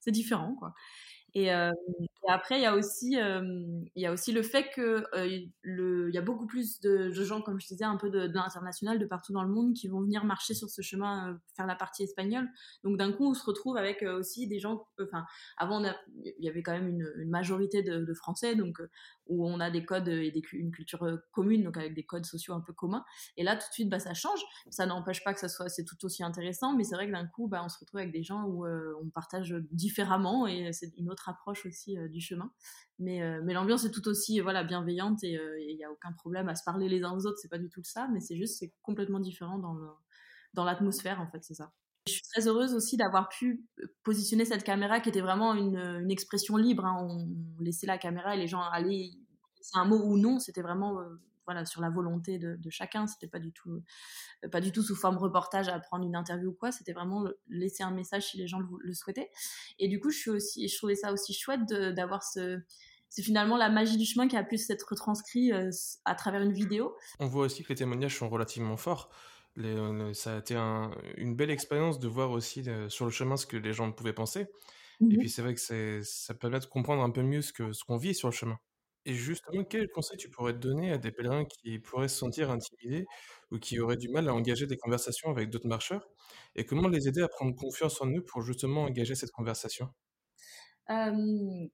c'est 0.00 0.12
différent 0.12 0.54
quoi. 0.54 0.74
Et, 1.34 1.50
après, 2.28 2.58
il 2.58 2.62
y 2.62 2.66
a 2.66 2.76
aussi, 2.76 3.16
y 3.96 4.06
a 4.06 4.12
aussi 4.12 4.32
le 4.32 4.42
fait 4.42 4.70
que 4.74 5.04
y 5.24 6.18
a 6.18 6.22
beaucoup 6.22 6.46
plus 6.46 6.80
de, 6.80 7.10
gens, 7.10 7.40
comme 7.40 7.60
je 7.60 7.66
disais, 7.66 7.84
un 7.84 7.96
peu 7.96 8.10
de, 8.10 8.26
de 8.26 8.34
l'international, 8.34 8.98
de 8.98 9.06
partout 9.06 9.32
dans 9.32 9.42
le 9.42 9.50
monde, 9.50 9.74
qui 9.74 9.88
vont 9.88 10.00
venir 10.00 10.24
marcher 10.24 10.54
sur 10.54 10.68
ce 10.70 10.82
chemin, 10.82 11.38
faire 11.56 11.66
la 11.66 11.74
partie 11.74 12.04
espagnole. 12.04 12.48
Donc 12.84 12.98
d'un 12.98 13.12
coup, 13.12 13.28
on 13.28 13.34
se 13.34 13.44
retrouve 13.44 13.76
avec 13.76 14.02
aussi 14.02 14.46
des 14.46 14.58
gens. 14.58 14.86
Enfin, 15.00 15.24
avant, 15.56 15.82
il 16.24 16.44
y 16.44 16.48
avait 16.48 16.62
quand 16.62 16.72
même 16.72 16.88
une, 16.88 17.12
une 17.18 17.30
majorité 17.30 17.82
de, 17.82 18.04
de, 18.04 18.14
Français, 18.14 18.54
donc 18.54 18.80
où 19.26 19.46
on 19.46 19.60
a 19.60 19.70
des 19.70 19.84
codes 19.84 20.08
et 20.08 20.30
des, 20.30 20.42
une 20.52 20.70
culture 20.70 21.06
commune, 21.32 21.62
donc 21.62 21.76
avec 21.76 21.94
des 21.94 22.04
codes 22.04 22.26
sociaux 22.26 22.54
un 22.54 22.60
peu 22.60 22.72
communs. 22.72 23.04
Et 23.36 23.44
là, 23.44 23.56
tout 23.56 23.66
de 23.68 23.72
suite, 23.72 23.88
bah, 23.88 23.98
ça 23.98 24.14
change. 24.14 24.40
Ça 24.70 24.86
n'empêche 24.86 25.24
pas 25.24 25.32
que 25.32 25.40
ça 25.40 25.48
soit, 25.48 25.68
c'est 25.68 25.84
tout 25.84 26.04
aussi 26.04 26.22
intéressant, 26.22 26.76
mais 26.76 26.84
c'est 26.84 26.94
vrai 26.94 27.06
que 27.06 27.12
d'un 27.12 27.26
coup, 27.26 27.48
bah, 27.48 27.62
on 27.64 27.68
se 27.68 27.78
retrouve 27.78 28.00
avec 28.00 28.12
des 28.12 28.22
gens 28.22 28.44
où 28.44 28.66
on 28.66 29.08
partage 29.10 29.54
différemment 29.70 30.46
et 30.46 30.72
c'est 30.72 30.92
une 30.96 31.10
autre 31.10 31.19
approche 31.28 31.66
aussi 31.66 31.96
du 32.08 32.20
chemin. 32.20 32.50
Mais, 32.98 33.20
mais 33.42 33.54
l'ambiance 33.54 33.84
est 33.84 33.90
tout 33.90 34.06
aussi 34.08 34.40
voilà, 34.40 34.64
bienveillante 34.64 35.22
et 35.24 35.38
il 35.68 35.76
n'y 35.76 35.84
a 35.84 35.90
aucun 35.90 36.12
problème 36.12 36.48
à 36.48 36.54
se 36.54 36.64
parler 36.64 36.88
les 36.88 37.02
uns 37.02 37.12
aux 37.12 37.26
autres, 37.26 37.38
c'est 37.38 37.48
pas 37.48 37.58
du 37.58 37.70
tout 37.70 37.82
ça, 37.82 38.08
mais 38.12 38.20
c'est 38.20 38.36
juste, 38.36 38.58
c'est 38.58 38.72
complètement 38.82 39.20
différent 39.20 39.58
dans, 39.58 39.76
dans 40.54 40.64
l'atmosphère, 40.64 41.20
en 41.20 41.30
fait, 41.30 41.42
c'est 41.42 41.54
ça. 41.54 41.72
Je 42.06 42.12
suis 42.14 42.22
très 42.22 42.48
heureuse 42.48 42.74
aussi 42.74 42.96
d'avoir 42.96 43.28
pu 43.28 43.64
positionner 44.02 44.44
cette 44.44 44.64
caméra 44.64 45.00
qui 45.00 45.10
était 45.10 45.20
vraiment 45.20 45.54
une, 45.54 45.76
une 45.76 46.10
expression 46.10 46.56
libre. 46.56 46.84
Hein. 46.84 46.96
On 46.98 47.62
laissait 47.62 47.86
la 47.86 47.98
caméra 47.98 48.34
et 48.34 48.38
les 48.38 48.48
gens 48.48 48.62
allaient, 48.62 49.10
c'est 49.60 49.78
un 49.78 49.84
mot 49.84 50.02
ou 50.02 50.16
non, 50.16 50.38
c'était 50.38 50.62
vraiment 50.62 50.98
voilà, 51.50 51.66
sur 51.66 51.80
la 51.80 51.90
volonté 51.90 52.38
de, 52.38 52.54
de 52.54 52.70
chacun. 52.70 53.08
C'était 53.08 53.26
pas 53.26 53.40
du 53.40 53.50
tout, 53.50 53.82
euh, 54.44 54.48
pas 54.48 54.60
du 54.60 54.70
tout 54.70 54.84
sous 54.84 54.94
forme 54.94 55.18
reportage 55.18 55.68
à 55.68 55.80
prendre 55.80 56.06
une 56.06 56.14
interview 56.14 56.50
ou 56.50 56.52
quoi. 56.52 56.70
C'était 56.70 56.92
vraiment 56.92 57.24
laisser 57.48 57.82
un 57.82 57.90
message 57.90 58.30
si 58.30 58.38
les 58.38 58.46
gens 58.46 58.60
le, 58.60 58.94
souhaitaient. 58.94 59.32
Et 59.80 59.88
du 59.88 59.98
coup, 59.98 60.10
je 60.10 60.18
suis 60.18 60.30
aussi, 60.30 60.68
je 60.68 60.76
trouvais 60.76 60.94
ça 60.94 61.12
aussi 61.12 61.34
chouette 61.34 61.66
d'avoir 61.68 62.22
ce, 62.22 62.60
c'est 63.08 63.22
finalement 63.22 63.56
la 63.56 63.68
magie 63.68 63.96
du 63.96 64.04
chemin 64.04 64.28
qui 64.28 64.36
a 64.36 64.44
pu 64.44 64.58
s'être 64.58 64.88
retranscrit 64.88 65.52
euh, 65.52 65.70
à 66.04 66.14
travers 66.14 66.40
une 66.40 66.52
vidéo. 66.52 66.96
On 67.18 67.26
voit 67.26 67.46
aussi 67.46 67.64
que 67.64 67.70
les 67.70 67.74
témoignages 67.74 68.16
sont 68.16 68.28
relativement 68.28 68.76
forts. 68.76 69.10
Les, 69.56 69.76
ça 70.14 70.36
a 70.36 70.38
été 70.38 70.54
une 71.16 71.34
belle 71.34 71.50
expérience 71.50 71.98
de 71.98 72.06
voir 72.06 72.30
aussi 72.30 72.62
euh, 72.68 72.88
sur 72.88 73.06
le 73.06 73.10
chemin 73.10 73.36
ce 73.36 73.46
que 73.46 73.56
les 73.56 73.72
gens 73.72 73.90
pouvaient 73.90 74.12
penser. 74.12 74.46
Et 75.00 75.04
mmh 75.04 75.18
puis 75.18 75.30
c'est 75.30 75.42
vrai 75.42 75.54
que 75.54 76.02
ça 76.04 76.34
permet 76.34 76.60
de 76.60 76.66
comprendre 76.66 77.02
un 77.02 77.10
peu 77.10 77.22
mieux 77.22 77.42
ce 77.42 77.52
qu'on 77.52 77.72
ce 77.72 77.82
qu'on 77.82 77.96
vit 77.96 78.14
sur 78.14 78.28
le 78.28 78.34
chemin. 78.34 78.58
Et 79.06 79.14
justement, 79.14 79.64
quel 79.64 79.88
conseil 79.88 80.16
tu 80.18 80.28
pourrais 80.28 80.52
donner 80.52 80.92
à 80.92 80.98
des 80.98 81.10
pèlerins 81.10 81.44
qui 81.44 81.78
pourraient 81.78 82.08
se 82.08 82.18
sentir 82.18 82.50
intimidés 82.50 83.06
ou 83.50 83.58
qui 83.58 83.80
auraient 83.80 83.96
du 83.96 84.08
mal 84.08 84.28
à 84.28 84.34
engager 84.34 84.66
des 84.66 84.76
conversations 84.76 85.30
avec 85.30 85.50
d'autres 85.50 85.68
marcheurs? 85.68 86.06
Et 86.54 86.64
comment 86.64 86.88
les 86.88 87.08
aider 87.08 87.22
à 87.22 87.28
prendre 87.28 87.54
confiance 87.54 88.00
en 88.02 88.08
eux 88.10 88.22
pour 88.22 88.42
justement 88.42 88.84
engager 88.84 89.14
cette 89.14 89.32
conversation? 89.32 89.88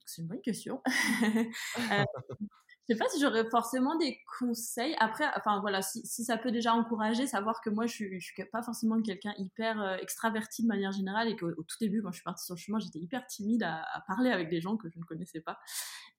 c'est 0.04 0.20
une 0.22 0.28
bonne 0.28 0.42
question. 0.42 0.82
je 2.88 2.94
sais 2.94 2.98
pas 2.98 3.08
si 3.08 3.20
j'aurais 3.20 3.48
forcément 3.50 3.96
des 3.96 4.20
conseils. 4.38 4.94
Après, 5.00 5.24
enfin 5.36 5.60
voilà, 5.60 5.82
si, 5.82 6.06
si, 6.06 6.24
ça 6.24 6.38
peut 6.38 6.52
déjà 6.52 6.72
encourager, 6.72 7.26
savoir 7.26 7.60
que 7.60 7.68
moi, 7.68 7.86
je 7.86 7.92
suis, 7.92 8.20
je 8.20 8.24
suis 8.24 8.44
pas 8.44 8.62
forcément 8.62 9.02
quelqu'un 9.02 9.34
hyper 9.38 9.82
euh, 9.82 9.96
extraverti 9.96 10.62
de 10.62 10.68
manière 10.68 10.92
générale 10.92 11.28
et 11.28 11.36
qu'au 11.36 11.50
tout 11.50 11.76
début, 11.80 12.00
quand 12.00 12.12
je 12.12 12.16
suis 12.16 12.24
partie 12.24 12.44
sur 12.44 12.54
le 12.54 12.60
chemin, 12.60 12.78
j'étais 12.78 13.00
hyper 13.00 13.26
timide 13.26 13.64
à, 13.64 13.84
parler 14.06 14.30
avec 14.30 14.50
des 14.50 14.60
gens 14.60 14.76
que 14.76 14.88
je 14.88 14.98
ne 15.00 15.04
connaissais 15.04 15.40
pas. 15.40 15.58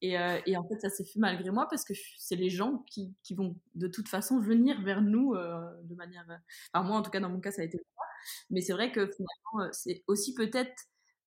Et, 0.02 0.20
euh, 0.20 0.42
et 0.46 0.58
en 0.58 0.68
fait, 0.68 0.80
ça 0.82 0.90
s'est 0.90 1.06
fait 1.06 1.20
malgré 1.20 1.52
moi 1.52 1.68
parce 1.70 1.86
que 1.86 1.94
c'est 2.18 2.36
les 2.36 2.50
gens 2.50 2.84
qui, 2.90 3.16
qui, 3.24 3.34
vont 3.34 3.56
de 3.76 3.88
toute 3.88 4.10
façon 4.10 4.38
venir 4.38 4.82
vers 4.82 5.02
nous 5.02 5.36
euh, 5.36 5.72
de 5.84 5.96
manière. 5.96 6.26
Enfin, 6.74 6.86
moi, 6.86 6.98
en 6.98 7.02
tout 7.02 7.12
cas, 7.12 7.22
dans 7.22 7.30
mon 7.30 7.40
cas, 7.40 7.52
ça 7.52 7.62
a 7.62 7.66
été 7.66 7.78
le 7.78 7.84
cas. 7.84 8.06
Mais 8.50 8.60
c'est 8.60 8.74
vrai 8.74 8.92
que 8.92 9.10
finalement, 9.10 9.72
c'est 9.72 10.04
aussi 10.08 10.34
peut-être, 10.34 10.76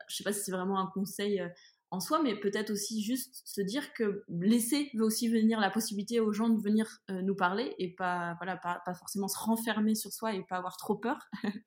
je 0.07 0.17
sais 0.17 0.25
pas 0.25 0.35
si 0.35 0.41
c'est 0.43 0.53
vraiment 0.53 0.79
un 0.79 0.91
conseil 0.93 1.43
en 1.91 2.01
soi, 2.01 2.23
mais 2.23 2.39
peut-être 2.39 2.71
aussi 2.71 3.03
juste 3.03 3.43
se 3.45 3.61
dire 3.61 3.93
que 3.95 4.25
laisser 4.29 4.91
veut 4.95 5.05
aussi 5.05 5.29
venir 5.29 5.59
la 5.61 5.71
possibilité 5.71 6.21
aux 6.21 6.33
gens 6.33 6.49
de 6.49 6.61
venir 6.61 7.01
euh, 7.11 7.21
nous 7.23 7.35
parler 7.35 7.75
et 7.79 7.95
pas, 7.95 8.35
voilà, 8.39 8.57
pas, 8.57 8.81
pas, 8.85 8.95
forcément 8.95 9.27
se 9.27 9.39
renfermer 9.39 9.95
sur 9.95 10.13
soi 10.13 10.35
et 10.35 10.43
pas 10.45 10.57
avoir 10.57 10.77
trop 10.77 10.97
peur. 10.97 11.29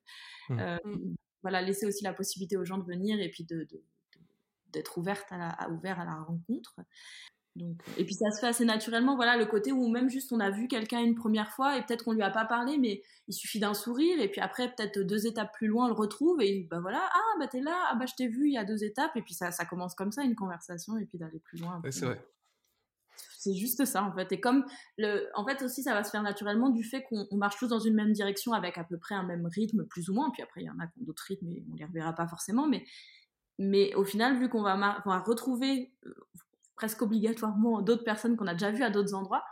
Mmh. 0.50 0.58
euh, 0.58 0.76
mmh. 0.84 1.14
Voilà, 1.40 1.62
laisser 1.62 1.86
aussi 1.86 2.04
la 2.04 2.12
possibilité 2.12 2.58
aux 2.58 2.66
gens 2.66 2.76
de 2.76 2.84
venir 2.84 3.18
et 3.18 3.30
puis 3.30 3.44
de, 3.44 3.66
d'être 4.74 4.98
ouverte 4.98 5.24
à, 5.30 5.38
la, 5.38 5.48
à 5.48 5.70
ouvert 5.70 5.98
à 5.98 6.04
la 6.04 6.16
rencontre. 6.16 6.76
Donc, 7.56 7.80
euh, 7.88 7.92
et 7.98 8.04
puis 8.04 8.14
ça 8.14 8.30
se 8.30 8.40
fait 8.40 8.48
assez 8.48 8.64
naturellement, 8.64 9.14
voilà, 9.14 9.36
le 9.36 9.46
côté 9.46 9.70
où 9.70 9.88
même 9.88 10.08
juste 10.08 10.32
on 10.32 10.40
a 10.40 10.50
vu 10.50 10.66
quelqu'un 10.66 11.00
une 11.00 11.14
première 11.14 11.50
fois 11.50 11.78
et 11.78 11.82
peut-être 11.82 12.04
qu'on 12.04 12.12
lui 12.12 12.22
a 12.22 12.30
pas 12.30 12.44
parlé, 12.44 12.78
mais 12.78 13.02
il 13.28 13.32
suffit 13.32 13.60
d'un 13.60 13.74
sourire 13.74 14.20
et 14.20 14.28
puis 14.28 14.40
après 14.40 14.68
peut-être 14.74 14.98
deux 15.00 15.26
étapes 15.26 15.52
plus 15.52 15.68
loin 15.68 15.86
on 15.86 15.88
le 15.88 15.94
retrouve 15.94 16.40
et 16.40 16.66
bah 16.68 16.80
voilà, 16.80 17.08
ah 17.12 17.38
bah 17.38 17.46
t'es 17.46 17.60
là, 17.60 17.76
ah 17.90 17.94
bah 17.94 18.06
je 18.06 18.14
t'ai 18.14 18.26
vu 18.26 18.48
il 18.48 18.54
y 18.54 18.58
a 18.58 18.64
deux 18.64 18.82
étapes 18.82 19.12
et 19.16 19.22
puis 19.22 19.34
ça, 19.34 19.52
ça 19.52 19.64
commence 19.64 19.94
comme 19.94 20.10
ça 20.10 20.24
une 20.24 20.34
conversation 20.34 20.96
et 20.98 21.06
puis 21.06 21.18
d'aller 21.18 21.38
plus 21.38 21.60
loin. 21.60 21.80
c'est 21.90 22.06
vrai. 22.06 22.20
C'est 23.38 23.54
juste 23.54 23.84
ça 23.84 24.02
en 24.02 24.12
fait. 24.12 24.32
Et 24.32 24.40
comme 24.40 24.64
le, 24.98 25.28
en 25.34 25.46
fait 25.46 25.62
aussi 25.62 25.82
ça 25.82 25.92
va 25.92 26.02
se 26.02 26.10
faire 26.10 26.22
naturellement 26.22 26.70
du 26.70 26.82
fait 26.82 27.04
qu'on 27.04 27.36
marche 27.36 27.58
tous 27.58 27.68
dans 27.68 27.78
une 27.78 27.94
même 27.94 28.12
direction 28.12 28.52
avec 28.52 28.78
à 28.78 28.84
peu 28.84 28.98
près 28.98 29.14
un 29.14 29.22
même 29.22 29.46
rythme 29.46 29.84
plus 29.84 30.08
ou 30.08 30.14
moins. 30.14 30.30
Puis 30.30 30.42
après 30.42 30.62
il 30.62 30.64
y 30.64 30.70
en 30.70 30.78
a 30.80 30.86
qui 30.86 30.98
ont 31.00 31.04
d'autres 31.04 31.24
rythmes 31.28 31.48
et 31.48 31.62
on 31.70 31.76
les 31.76 31.84
reverra 31.84 32.14
pas 32.14 32.26
forcément, 32.26 32.66
mais 32.66 32.84
mais 33.58 33.94
au 33.94 34.04
final, 34.04 34.38
vu 34.38 34.48
qu'on 34.48 34.62
va, 34.62 34.76
va, 34.76 35.18
retrouver, 35.20 35.92
euh, 36.06 36.14
presque 36.76 37.02
obligatoirement 37.02 37.82
d'autres 37.82 38.04
personnes 38.04 38.36
qu'on 38.36 38.46
a 38.46 38.54
déjà 38.54 38.70
vues 38.70 38.82
à 38.82 38.90
d'autres 38.90 39.14
endroits, 39.14 39.44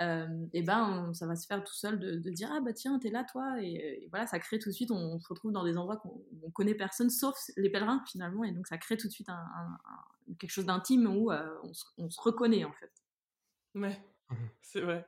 euh, 0.00 0.26
et 0.52 0.62
ben 0.62 1.12
ça 1.12 1.26
va 1.26 1.34
se 1.34 1.46
faire 1.46 1.62
tout 1.64 1.74
seul 1.74 1.98
de, 1.98 2.16
de 2.16 2.30
dire 2.30 2.50
ah 2.52 2.60
bah 2.60 2.72
tiens 2.72 2.98
t'es 2.98 3.10
là 3.10 3.24
toi 3.24 3.56
et, 3.60 4.06
voilà 4.10 4.26
ça 4.26 4.38
crée 4.38 4.58
tout 4.58 4.68
de 4.68 4.74
suite 4.74 4.90
on, 4.90 5.18
se 5.18 5.28
retrouve 5.28 5.52
dans 5.52 5.64
des 5.64 5.76
endroits 5.76 5.96
qu'on 5.96 6.22
on 6.42 6.50
connaît 6.50 6.74
personne 6.74 7.10
sauf 7.10 7.36
les 7.56 7.70
pèlerins 7.70 8.02
finalement 8.08 8.44
et 8.44 8.52
donc 8.52 8.66
ça 8.68 8.78
crée 8.78 8.96
tout 8.96 9.08
de 9.08 9.12
suite 9.12 9.28
un, 9.28 9.34
un, 9.34 10.34
quelque 10.38 10.50
chose 10.50 10.66
d'intime 10.66 11.06
où 11.06 11.32
euh, 11.32 11.48
on, 11.64 11.72
se, 11.72 11.84
on, 11.98 12.10
se, 12.10 12.20
reconnaît 12.20 12.64
en 12.64 12.72
fait. 12.72 12.92
Ouais, 13.74 14.00
mmh 14.30 14.34
c'est 14.62 14.80
vrai. 14.80 15.06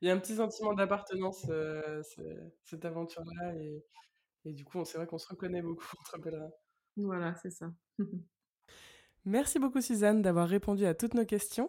Il 0.00 0.08
y 0.08 0.10
a 0.12 0.14
un 0.14 0.18
petit 0.18 0.36
sentiment 0.36 0.74
d'appartenance 0.74 1.46
euh, 1.48 2.00
cette 2.62 2.84
aventure 2.84 3.24
là 3.24 3.54
et, 3.56 3.84
et 4.44 4.52
du 4.52 4.64
coup 4.64 4.84
c'est 4.84 4.98
vrai 4.98 5.08
qu'on 5.08 5.18
se 5.18 5.28
reconnaît 5.28 5.62
beaucoup 5.62 5.84
entre 6.00 6.22
pèlerins. 6.22 6.52
Voilà 6.96 7.34
c'est 7.34 7.50
ça. 7.50 7.72
Merci 9.28 9.58
beaucoup 9.58 9.82
Suzanne 9.82 10.22
d'avoir 10.22 10.48
répondu 10.48 10.86
à 10.86 10.94
toutes 10.94 11.12
nos 11.12 11.26
questions. 11.26 11.68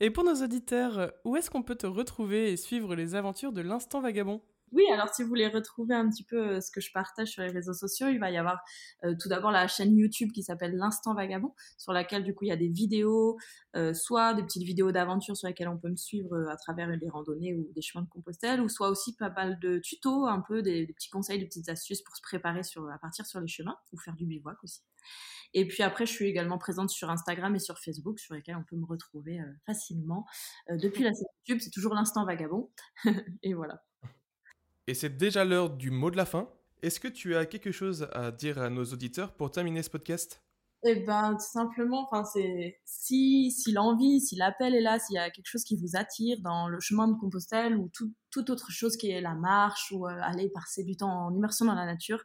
Et 0.00 0.08
pour 0.10 0.24
nos 0.24 0.42
auditeurs, 0.42 1.12
où 1.26 1.36
est-ce 1.36 1.50
qu'on 1.50 1.62
peut 1.62 1.74
te 1.74 1.86
retrouver 1.86 2.50
et 2.50 2.56
suivre 2.56 2.96
les 2.96 3.14
aventures 3.14 3.52
de 3.52 3.60
l'instant 3.60 4.00
vagabond? 4.00 4.40
Oui, 4.74 4.84
alors 4.92 5.08
si 5.14 5.22
vous 5.22 5.28
voulez 5.28 5.46
retrouver 5.46 5.94
un 5.94 6.08
petit 6.10 6.24
peu 6.24 6.56
euh, 6.56 6.60
ce 6.60 6.72
que 6.72 6.80
je 6.80 6.90
partage 6.92 7.28
sur 7.28 7.42
les 7.42 7.50
réseaux 7.50 7.72
sociaux, 7.72 8.08
il 8.08 8.18
va 8.18 8.30
y 8.30 8.36
avoir 8.36 8.60
euh, 9.04 9.14
tout 9.20 9.28
d'abord 9.28 9.52
la 9.52 9.68
chaîne 9.68 9.96
YouTube 9.96 10.32
qui 10.32 10.42
s'appelle 10.42 10.74
L'Instant 10.74 11.14
Vagabond, 11.14 11.54
sur 11.78 11.92
laquelle 11.92 12.24
du 12.24 12.34
coup 12.34 12.44
il 12.44 12.48
y 12.48 12.52
a 12.52 12.56
des 12.56 12.68
vidéos, 12.68 13.38
euh, 13.76 13.94
soit 13.94 14.34
des 14.34 14.42
petites 14.42 14.64
vidéos 14.64 14.90
d'aventure 14.90 15.36
sur 15.36 15.46
lesquelles 15.46 15.68
on 15.68 15.78
peut 15.78 15.90
me 15.90 15.96
suivre 15.96 16.48
à 16.50 16.56
travers 16.56 16.88
les 16.88 17.08
randonnées 17.08 17.54
ou 17.54 17.70
des 17.72 17.82
chemins 17.82 18.02
de 18.02 18.08
Compostelle, 18.08 18.60
ou 18.60 18.68
soit 18.68 18.88
aussi 18.88 19.14
pas 19.14 19.30
mal 19.30 19.60
de 19.60 19.78
tutos, 19.78 20.26
un 20.26 20.40
peu 20.40 20.60
des, 20.60 20.88
petits 20.88 21.10
conseils, 21.10 21.38
des 21.38 21.46
petites 21.46 21.68
astuces 21.68 22.02
pour 22.02 22.16
se 22.16 22.22
préparer 22.22 22.62
à 22.92 22.98
partir 22.98 23.26
sur 23.26 23.40
les 23.40 23.48
chemins, 23.48 23.76
ou 23.92 23.98
faire 23.98 24.16
du 24.16 24.26
bivouac 24.26 24.62
aussi. 24.64 24.80
Et 25.52 25.68
puis 25.68 25.84
après, 25.84 26.04
je 26.04 26.10
suis 26.10 26.26
également 26.26 26.58
présente 26.58 26.90
sur 26.90 27.10
Instagram 27.10 27.54
et 27.54 27.60
sur 27.60 27.78
Facebook, 27.78 28.18
sur 28.18 28.34
lesquels 28.34 28.56
on 28.56 28.64
peut 28.64 28.76
me 28.76 28.86
retrouver 28.86 29.38
facilement. 29.66 30.26
Depuis 30.68 31.04
la 31.04 31.10
chaîne 31.10 31.28
YouTube, 31.46 31.62
c'est 31.62 31.70
toujours 31.70 31.94
l'instant 31.94 32.24
vagabond. 32.24 32.72
et 33.44 33.54
voilà. 33.54 33.80
Et 34.86 34.94
c'est 34.94 35.16
déjà 35.16 35.44
l'heure 35.44 35.70
du 35.70 35.90
mot 35.90 36.10
de 36.10 36.16
la 36.16 36.26
fin. 36.26 36.48
Est-ce 36.82 37.00
que 37.00 37.08
tu 37.08 37.34
as 37.36 37.46
quelque 37.46 37.72
chose 37.72 38.08
à 38.12 38.30
dire 38.30 38.58
à 38.58 38.68
nos 38.68 38.84
auditeurs 38.84 39.32
pour 39.32 39.50
terminer 39.50 39.82
ce 39.82 39.90
podcast? 39.90 40.42
Eh 40.86 40.96
ben, 40.96 41.32
tout 41.32 41.50
simplement, 41.50 42.06
enfin, 42.06 42.24
c'est 42.24 42.78
si, 42.84 43.50
si 43.50 43.72
l'envie, 43.72 44.20
si 44.20 44.36
l'appel 44.36 44.74
est 44.74 44.82
là, 44.82 44.98
s'il 44.98 45.14
y 45.14 45.18
a 45.18 45.30
quelque 45.30 45.46
chose 45.46 45.64
qui 45.64 45.78
vous 45.78 45.96
attire 45.96 46.36
dans 46.42 46.68
le 46.68 46.78
chemin 46.78 47.08
de 47.08 47.14
Compostelle 47.14 47.78
ou 47.78 47.88
tout, 47.88 48.12
toute 48.30 48.50
autre 48.50 48.70
chose 48.70 48.98
qui 48.98 49.10
est 49.10 49.22
la 49.22 49.32
marche 49.34 49.92
ou 49.92 50.06
euh, 50.06 50.10
aller 50.20 50.50
passer 50.50 50.84
du 50.84 50.94
temps 50.94 51.28
en 51.28 51.34
immersion 51.34 51.64
dans 51.64 51.74
la 51.74 51.86
nature, 51.86 52.22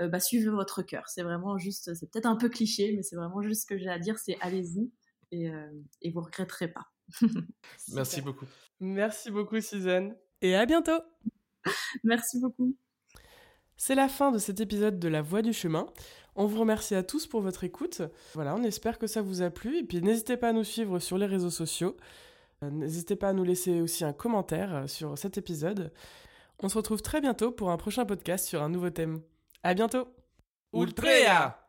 euh, 0.00 0.08
bah, 0.08 0.18
suivez 0.18 0.50
votre 0.50 0.82
cœur. 0.82 1.04
C'est 1.06 1.22
vraiment 1.22 1.56
juste, 1.56 1.94
c'est 1.94 2.10
peut-être 2.10 2.26
un 2.26 2.34
peu 2.34 2.48
cliché, 2.48 2.92
mais 2.96 3.02
c'est 3.04 3.14
vraiment 3.14 3.42
juste 3.42 3.62
ce 3.62 3.66
que 3.66 3.78
j'ai 3.78 3.88
à 3.88 4.00
dire, 4.00 4.18
c'est 4.18 4.36
allez-y 4.40 4.90
et, 5.30 5.48
euh, 5.48 5.70
et 6.02 6.10
vous 6.10 6.20
regretterez 6.20 6.72
pas. 6.72 6.86
Merci 7.94 8.22
beaucoup. 8.22 8.46
Merci 8.80 9.30
beaucoup, 9.30 9.60
Suzanne. 9.60 10.16
Et 10.42 10.56
à 10.56 10.66
bientôt. 10.66 11.00
Merci 12.04 12.40
beaucoup. 12.40 12.76
C'est 13.76 13.94
la 13.94 14.08
fin 14.08 14.30
de 14.30 14.38
cet 14.38 14.60
épisode 14.60 14.98
de 14.98 15.08
La 15.08 15.22
Voix 15.22 15.42
du 15.42 15.52
Chemin. 15.52 15.86
On 16.36 16.46
vous 16.46 16.60
remercie 16.60 16.94
à 16.94 17.02
tous 17.02 17.26
pour 17.26 17.40
votre 17.40 17.64
écoute. 17.64 18.02
Voilà, 18.34 18.54
on 18.54 18.62
espère 18.62 18.98
que 18.98 19.06
ça 19.06 19.22
vous 19.22 19.42
a 19.42 19.50
plu. 19.50 19.78
Et 19.78 19.84
puis 19.84 20.02
n'hésitez 20.02 20.36
pas 20.36 20.50
à 20.50 20.52
nous 20.52 20.64
suivre 20.64 20.98
sur 20.98 21.18
les 21.18 21.26
réseaux 21.26 21.50
sociaux. 21.50 21.96
Euh, 22.62 22.70
n'hésitez 22.70 23.16
pas 23.16 23.30
à 23.30 23.32
nous 23.32 23.44
laisser 23.44 23.80
aussi 23.80 24.04
un 24.04 24.12
commentaire 24.12 24.74
euh, 24.74 24.86
sur 24.86 25.16
cet 25.16 25.38
épisode. 25.38 25.92
On 26.62 26.68
se 26.68 26.76
retrouve 26.76 27.00
très 27.00 27.20
bientôt 27.20 27.52
pour 27.52 27.70
un 27.70 27.76
prochain 27.78 28.04
podcast 28.04 28.46
sur 28.46 28.62
un 28.62 28.68
nouveau 28.68 28.90
thème. 28.90 29.22
À 29.62 29.74
bientôt. 29.74 30.08
Ultrea 30.72 31.59